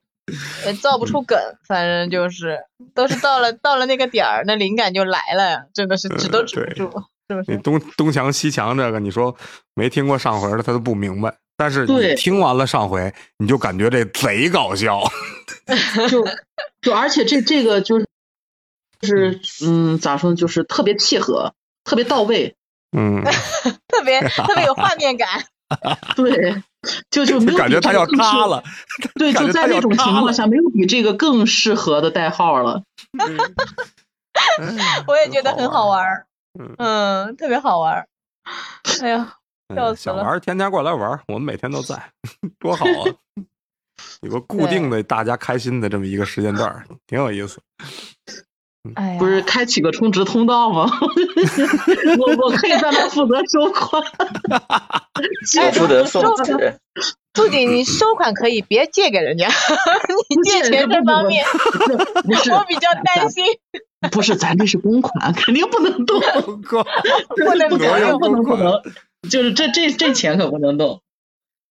[0.65, 2.59] 也造不出梗，反正就是
[2.93, 7.51] 都是到了到了那个点儿，那灵感就来了呀，真的是止都止不对住，是不是？
[7.51, 9.35] 你东东墙西墙这个，你说
[9.75, 15.01] 没听过上回的他都不明白，但是你对听完了上回，你就感觉这贼搞笑。
[16.09, 16.25] 就
[16.81, 18.07] 就而且这这个就是
[19.01, 21.53] 就是嗯咋说呢，就是特别契合，
[21.83, 22.55] 特别到位。
[22.97, 23.21] 嗯，
[23.89, 25.27] 特别特别有画面感。
[26.15, 26.63] 对，
[27.09, 28.63] 就就没有感觉他要比这个更适塌了。
[29.15, 32.83] 对，就在那种情况下，没有比这个更适合的代号了。
[35.05, 36.25] 我也觉得很好玩儿，
[36.59, 38.07] 嗯嗯，特别好玩儿。
[39.01, 39.33] 哎呀，
[39.75, 42.01] 笑嗯死了想玩儿天天过来玩儿，我们每天都在，
[42.59, 43.05] 多好啊！
[44.21, 47.59] 有个固定的大家开心的这么一个时间段儿，挺有意思。
[48.95, 50.89] 哎呀，不是开启个充值通道吗？
[52.19, 54.01] 我我可以在那负责收款。
[55.65, 56.79] 我负责送纸，
[57.33, 59.49] 不仅你收款可以，别借给人家，
[60.29, 63.43] 你借钱这方面我比较担心，
[64.11, 66.19] 不是，咱这是公款，肯定不能动，
[66.61, 66.83] 哥，
[67.35, 68.81] 不能不能不能公款不能，
[69.29, 70.95] 就是这这这钱可不能动。
[70.95, 71.01] 嗯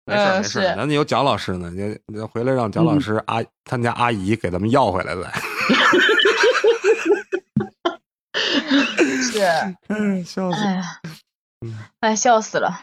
[0.08, 5.22] 没事没事咱有蒋老师呢，你你回来让蒋老师阿他家阿姨给咱们要回来再。
[9.22, 10.56] 是，嗯，笑死！
[10.64, 10.82] 哎呀，
[12.00, 12.80] 哎，笑死了。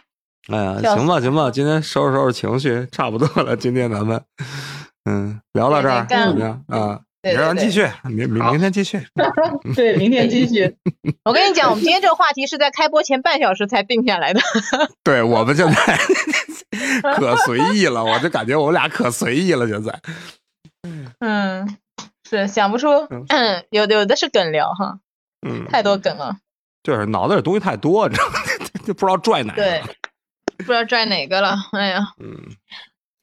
[0.49, 3.57] 哎呀，行吧行吧，今天收拾收拾情绪，差不多了。
[3.57, 4.23] 今天咱们
[5.09, 7.01] 嗯聊到这儿怎么样啊？
[7.25, 9.01] 对对对明儿咱继续，明明明天继续。
[9.75, 10.75] 对，明天继续。
[11.25, 14.39] 我跟你讲，我们今天这个话题是在开播前半小时才定下来的。
[15.03, 15.97] 对我们现在
[17.15, 19.67] 可随意了，我就感觉我们俩可随意了。
[19.67, 19.99] 现在，
[21.19, 21.77] 嗯，
[22.29, 22.89] 是想不出，
[23.29, 24.99] 嗯， 有的有的是梗聊哈，
[25.47, 26.37] 嗯，太多梗了。
[26.83, 28.39] 就是脑子里东西太多，你知道吗？
[28.85, 29.63] 就不知道拽哪个。
[29.63, 29.81] 对，
[30.57, 31.55] 不知道拽哪个了。
[31.71, 32.37] 哎呀，嗯，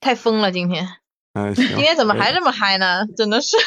[0.00, 0.88] 太疯了今天。
[1.35, 3.07] 哎， 今天怎么还这么嗨呢？
[3.16, 3.57] 真的是，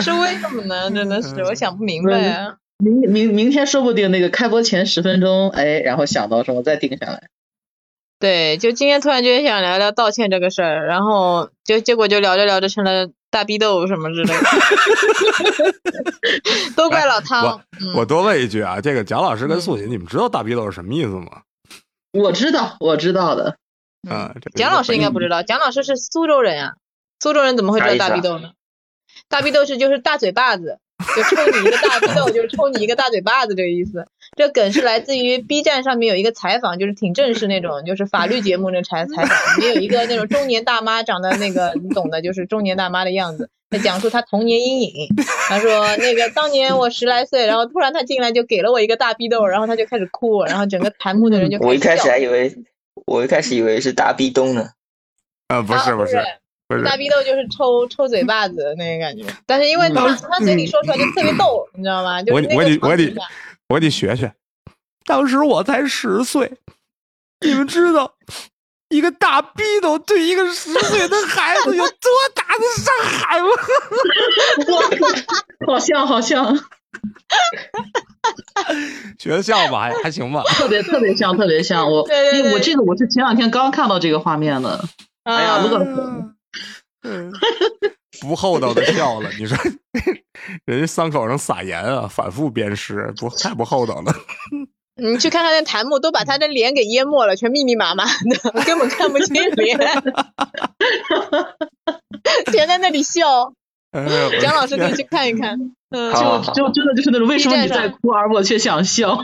[0.00, 0.90] 是为什么呢？
[0.90, 2.56] 真的是，我想不明白啊。
[2.78, 7.28] 明明明天说不定那个开播前十分钟，哎，然后想到什么再定下来。
[8.18, 15.74] 对，就今天突然间想聊聊道歉这个事儿，然后就结果就聊着聊着成了大逼斗什么之类的，
[16.76, 17.60] 都怪老汤。
[17.80, 21.42] 嗯我多问一句啊，这个蒋老师跟素锦，你们知道大逼斗是什么意思吗？
[22.12, 23.56] 我知道，我知道的。
[24.08, 26.74] 啊，这蒋老师应该不知道，蒋老师是苏州人啊、
[27.20, 28.50] 苏州人怎么会知道大逼斗呢？
[29.28, 30.78] 大逼斗是就是大嘴巴子，
[31.16, 34.06] 就抽你一个大逼斗，就是抽你一个大嘴巴子这个意思。
[34.36, 44.90] 这梗是来自于 B 站上面有一个采访，就是挺正式那种，就是法律节目那采 采访，里面有一个那种中年大妈，长得那个你懂的，就是中年大妈的样子，在讲述她童年阴影。
[45.48, 52.52] 她说那个当年我十来岁，然后突然她进来就给了我一个大逼斗，然后她就开始哭，然后整个弹幕的人就我一开始笑还以为，
[53.06, 54.70] 我一开始以为是大壁咚呢。
[55.48, 56.22] 啊，不是啊不是
[56.66, 62.22] 不是大逼斗就是抽抽嘴巴子的那个感觉，但是因为他他嘴里说出来就特别逗，你知道吗？
[62.22, 63.14] 就是我我得我得
[63.68, 64.32] 我得学学。
[65.04, 66.50] 当时我才十岁，
[67.40, 68.14] 你们知道
[68.88, 73.48] 一个大逼斗对一个十岁的孩子有多大的伤害吗？
[75.66, 76.58] 好 像 好像，
[79.18, 79.80] 学的像吧？
[79.82, 80.42] 还还行吧？
[80.56, 81.90] 特别特别像，特别像。
[81.90, 84.84] 我对对对因为我这个我是前两天刚看到这个画面的。
[85.24, 86.34] 哎呀，啊乐死了。
[88.20, 89.30] 不厚道的笑了。
[89.38, 89.56] 你说
[90.66, 94.12] 人家伤口上撒盐啊，反复鞭尸，不太不厚道了。
[94.96, 99.76] 你去看看那弹幕，都把他的脸给淹没了，全密密麻麻的，根本看不清脸，
[102.52, 103.52] 全在那里笑。
[103.90, 105.58] 哎呦蒋老师可以去看一看。
[105.94, 109.18] 就就真的就是那种为什么你在哭而我却想笑？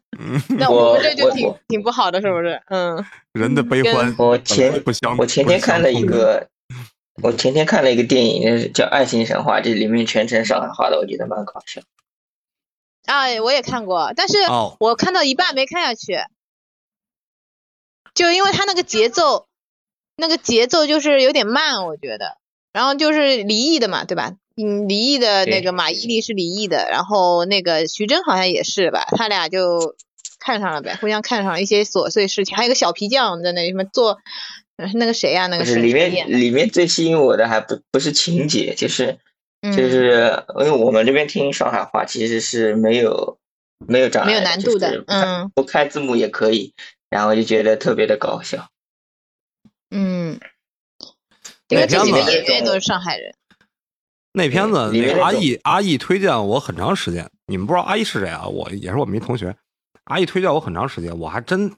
[0.58, 2.62] 那我们这就挺挺不好的，是不是？
[2.68, 6.48] 嗯，人的悲欢我前不相，我前天看了一个，
[7.22, 11.80] 我前天看了一个电影，叫《爱情神话》，这里面全程上海话的，我觉得蛮搞笑。
[13.06, 16.18] 啊，我也看过，但是哦我看到一半没看下去，
[18.14, 19.46] 就因为他那个节奏，
[20.16, 22.36] 那个节奏就是有点慢，我觉得。
[22.72, 24.34] 然后就是离异的嘛，对吧？
[24.56, 29.94] 嗯，离异的那个马伊琍是离异的，然后那个徐峥好像也是吧，他俩就
[30.38, 34.18] 看上了呗，互相看上了一些琐碎事情，还有个小皮匠在那里什么做，
[34.76, 39.18] 呃那个谁呀、那个是里面里面最吸引我的还不不是情节，就是
[39.62, 43.38] 嗯就是因为我们这边听上海话其实是没有
[43.78, 46.74] 没有障碍没有难度的就是不开嗯不开字幕也可以，
[47.08, 48.68] 然后就觉得特别的搞笑。
[49.90, 50.38] 嗯，
[51.68, 53.34] 因为这几个演员都是上海人。
[54.32, 58.46] 那片子，那个阿义阿义推荐我很长时间，你们不知道阿义是谁啊？
[58.46, 59.56] 我也是我们一同学，
[60.04, 61.72] 阿义推荐我很长时间，我还真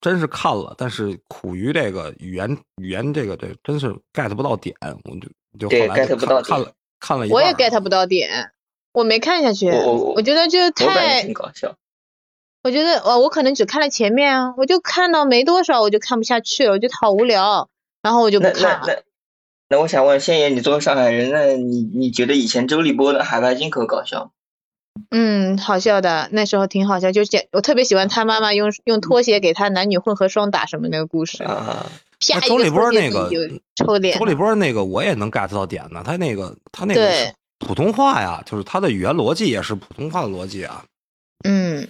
[0.00, 8.52] 真是看了，但是苦于这个语言语言这个这真是 get 不到点，我就就后来就 get 不到看看了看了一我也 get 不到点，
[8.92, 9.68] 我没看下去。
[9.70, 11.74] 我我我觉得就太挺，搞笑。
[12.62, 17.68] 我觉得哦，我可能只看了前面啊，我就看到没多少，我就看不下去了，我觉得好无聊，
[18.02, 19.02] 然后我就不看了。
[19.68, 24.30] 那那我想问仙爷，你作为上海人，那你你觉得以前周立波的《海外金口》搞笑吗？
[25.10, 31.86] 嗯，好笑的，那时候挺好笑，就是我特别喜欢他妈妈用用拖鞋给他男女混合双打什么那个故事，啊，
[32.20, 33.38] 啪周立波那个就
[33.74, 34.24] 抽脸周。
[34.24, 37.12] 立波那个我也能 get 到点呢，他那个他那个
[37.58, 40.84] 普通话呀，就是他的语言逻辑也是普通话的逻辑啊。
[41.44, 41.86] 嗯，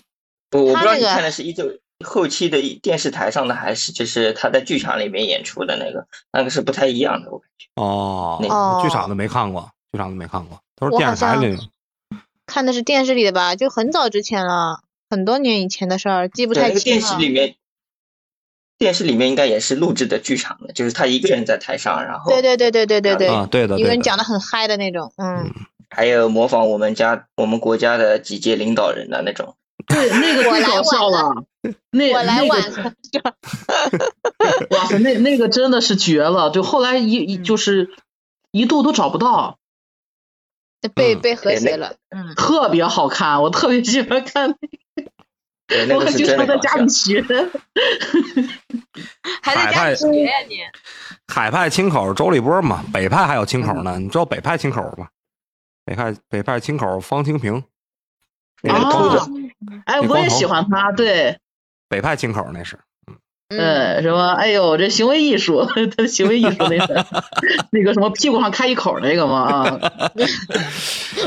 [0.51, 1.65] 我我不知道你看的是一周
[2.05, 7.31] 后期的电视台上的，还是就是他在剧场里面演出的那个，那个是不太一样的。
[7.31, 11.63] 我感觉哦那，个剧场的没看过，剧场的没看过，都是电视台里的。
[12.45, 14.81] 看的是电视里的吧，就很早之前了，
[15.11, 17.01] 很多年以前的事儿，记不太清了。
[17.01, 17.57] 电视里面，
[18.79, 24.01] 电视里面应该也是录制的剧场的，就是他一个人在台上，然后对对对对对对对，啊，对的，一个人。
[24.03, 25.51] 讲的很嗨的那种，嗯，
[25.91, 29.57] 还有模仿我们家我们国家的几届领导人的那种。
[29.87, 31.45] 对，那个最搞笑了。
[31.91, 32.95] 那我来那晚个，了
[34.71, 36.51] 哇塞，那那个真的是绝了。
[36.51, 37.91] 就后来一一就是
[38.53, 39.59] 一度都找不到，
[40.83, 44.57] 嗯被被和谐了，嗯，特别好看，我特别喜欢看。
[45.67, 46.89] 对，那我个是经常在家里。
[46.89, 47.25] 学。
[49.43, 50.59] 还在家里学呀你？
[51.27, 53.99] 海派清口周立波嘛，北派还有清口呢。
[53.99, 55.09] 你知道北派清口吗？
[55.85, 57.65] 北派北派清口方清平，
[58.63, 59.31] 那个子，
[59.85, 61.39] 哎，我也喜欢他，对，
[61.89, 62.79] 北派清口那是。
[63.49, 64.33] 嗯， 呃，什么？
[64.33, 67.07] 哎呦，这行为艺术， 他的行为艺术那个
[67.71, 69.81] 那个什么屁股上开一口那个嘛啊，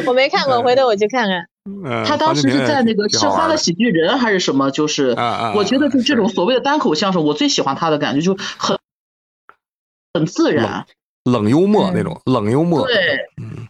[0.05, 1.47] 我没看过，回头我去看看。
[1.65, 5.15] 嗯，他当时是在那个《吃花的喜剧人》还是什么，就是
[5.55, 8.77] 我觉得就这种所谓的单口相声，我最喜欢他的感觉，就很
[10.13, 10.87] 很自然，
[11.31, 12.85] 冷幽默嗯那种冷幽默。
[12.85, 13.19] 对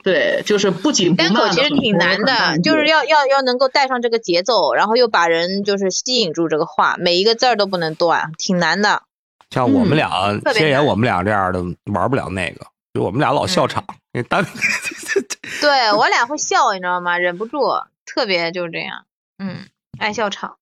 [0.03, 9.03] 对，就是不紧不单口，其实挺难的，就是要要要能够带上这个节奏，然后又把人就是吸引住这个话，每一个字儿都不能断，挺难的。
[9.49, 13.83] 像我们俩，特别难先爷我们俩这样的玩不了那个，就我们俩老笑场。
[14.11, 14.43] 因为单
[15.61, 17.17] 对我俩会笑，你知道吗？
[17.17, 17.59] 忍不住，
[18.05, 19.05] 特别就是这样，
[19.37, 19.67] 嗯，
[19.99, 20.57] 爱笑场。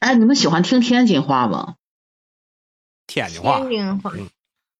[0.00, 1.74] 哎，你们喜欢听天津话吗？
[3.06, 4.12] 天津话天津话，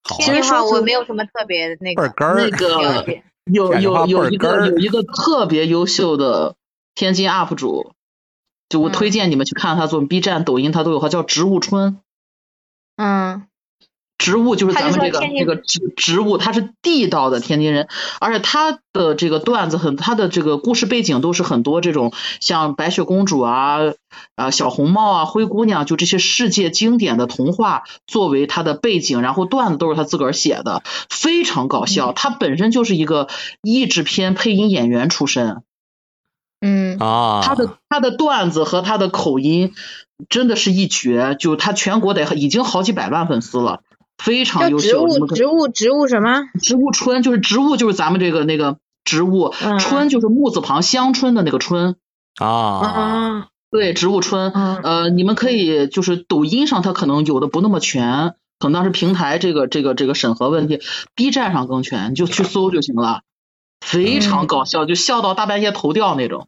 [0.02, 2.50] 天津话其实我没有什么特别那个那。
[2.50, 3.22] 个。
[3.44, 6.54] 有有有一个有一个特别优秀的
[6.94, 7.92] 天津 UP 主，
[8.68, 11.98] 就我嗯推荐你们去看他做 B 站、抖音，他都有，他叫植物春。
[12.94, 13.48] 嗯
[14.22, 17.88] 植物就是咱们这个这个植植物，他是地道的天津人，
[18.20, 23.78] 而且他的这个段子很，他的这个故事背景都是很多这种像白雪公主啊、
[24.36, 32.12] 啊小红帽啊、灰姑娘，就这些世界经典的童话作为他的背景，然后段子都是他自个儿写的，非常搞笑。
[32.12, 33.26] 他本身就是一个
[33.60, 35.62] 译制片配音演员出身，
[36.60, 39.74] 嗯啊，他的他的段子和他的口音
[40.28, 43.80] 真的是一绝，就他全国得已经好几百万粉丝了。
[44.22, 46.44] 非常植优秀，你物们植物植物什么？
[46.60, 51.96] 植物春就是植物，就是咱们这个那个植物，嗯春就是木字旁香椿的那个春，
[52.38, 54.52] 啊，嗯对，植物春。
[54.54, 60.80] 嗯呃，你们可以就是抖音上它可能有的不那么全，可能当时平台这个这个这个审核问题
[61.14, 63.22] ，B 站上更全，你就去搜就行了，
[63.80, 66.46] 非常搞笑，就笑到大半夜头掉那种。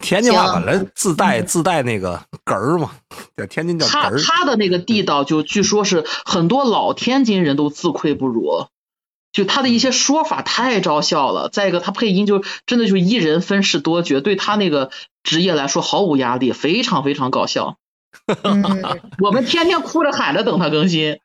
[0.00, 2.90] 天津话本来自带自带那个哏儿嘛，
[3.36, 4.20] 叫天津叫哏他儿。
[4.20, 8.66] 他的那个地道，就据说是很多老天津人都自愧不如，
[9.32, 11.48] 就他的一些说法太招笑了。
[11.48, 14.90] 再一个，他配音就真的就一人分饰多角，对他那个
[15.22, 17.76] 职业来说毫无压力，非常非常搞笑。
[18.42, 18.64] 嗯，
[19.20, 21.18] 我们天天哭着喊着等他更新。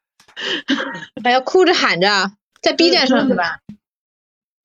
[1.23, 3.59] 哎呀哭着喊着，在 B 站上是吧？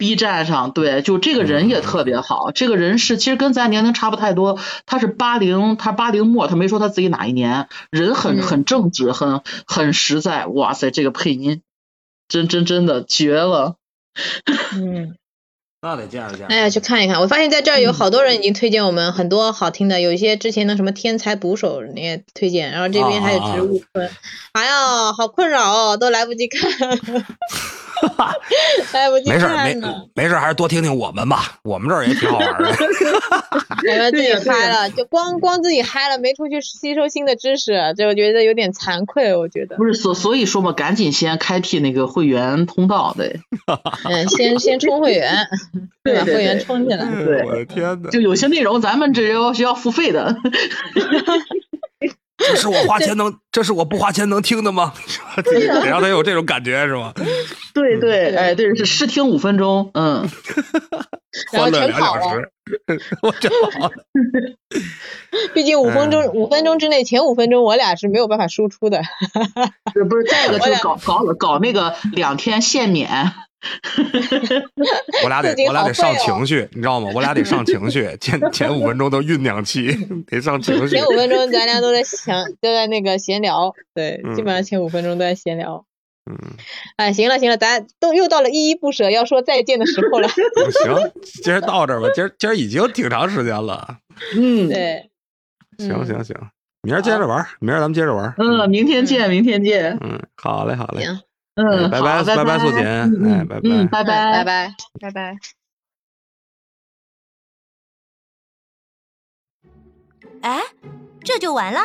[0.00, 2.52] B 站上，对，就这个人也特别好。
[2.52, 7.68] 这个人是其实跟咱年龄差不太多，他是八零，他八零末，他没说他自己哪一年。
[7.90, 10.46] 人很嗯很正直，很很实在。
[10.46, 11.60] 哇塞，这个配音
[12.28, 13.76] 真真真的绝了。
[14.72, 15.16] 嗯，
[15.82, 17.20] 那得见识见哎呀，去看一看。
[17.20, 24.10] 我发现在这儿嗯有好多人已经推荐我们很多好听的，有一些之前的什么天才捕手你也推荐，然后这边还有植物村。
[24.52, 26.70] 哎呀，好困扰哦，都来不及看，
[28.92, 29.74] 来不及没事儿，没。
[30.14, 32.70] 没事儿，还是多听听我们吧，我们这儿也挺好玩的。
[33.90, 39.34] 我们自己嗨了，就光光自己嗨了，没出去吸收新的知识，这我觉得有点惭愧。
[39.34, 43.40] 我觉得，不是所所以说嘛，赶紧先开辟那个会员通道，对，
[44.04, 45.48] 嗯，先先充会员，
[46.02, 47.06] 把对对会员充起来。
[47.24, 48.10] 对我的天哪！
[48.10, 50.36] 就有些内容咱们这要需要付费的。
[52.48, 54.92] 这是我花钱能，这是我不花钱能听的吗？
[55.44, 57.12] 得让他有这种感觉是吗？
[57.74, 60.28] 对对，哎，对，是试听五分钟，嗯，
[61.52, 62.50] 然后欢乐全跑了两小时，
[63.22, 63.90] 我真好。
[65.54, 69.02] 毕竟五分嗯钟，五分钟之内前五分钟我俩是没有办法输出的。
[69.94, 70.24] 是不是？
[70.24, 73.32] 再一个就是搞搞搞那个两天限免，
[75.24, 77.10] 我俩得我俩得上情绪，你知道吗？
[77.14, 79.90] 我俩得上情绪， 前前五分钟都酝酿期，
[80.26, 81.06] 得上情绪前。
[81.06, 85.84] 五分钟咱俩都在想，都在那个闲聊，对，嗯基本上前五分钟都在闲聊。
[86.30, 86.36] 嗯，
[86.96, 90.28] 哎，行了行了，咱都又到了依依不舍要说再见的时候了。
[90.84, 93.98] 行，今儿到这儿吧，今儿今儿已经挺长时间了。
[94.36, 95.10] 嗯对，
[95.78, 96.36] 嗯行行行，
[96.82, 98.34] 明儿接着玩儿，明儿咱们接着玩儿。
[98.38, 101.20] 嗯，明天见，明天见，嗯，好嘞好嘞，行，
[101.60, 105.36] 嗯，拜好，拜拜拜素锦嗯哎拜拜嗯，拜拜拜拜，拜拜拜。
[110.42, 110.62] 哎，
[111.22, 111.80] 这就完了？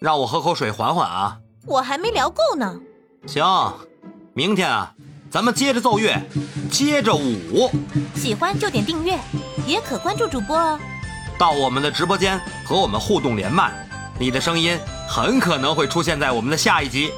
[0.00, 1.38] 让我喝口水缓缓啊。
[1.66, 2.80] 我还没聊够呢。
[3.26, 3.44] 行，
[4.32, 4.94] 明天啊，
[5.30, 6.18] 咱们接着奏乐，
[6.70, 7.70] 接着舞，
[8.14, 9.18] 喜欢就点订阅，
[9.66, 10.80] 也可关注主播哦。
[11.38, 13.70] 到我们的直播间和我们互动连麦，
[14.18, 17.12] 你的声音很可能会出现在我们的下一集。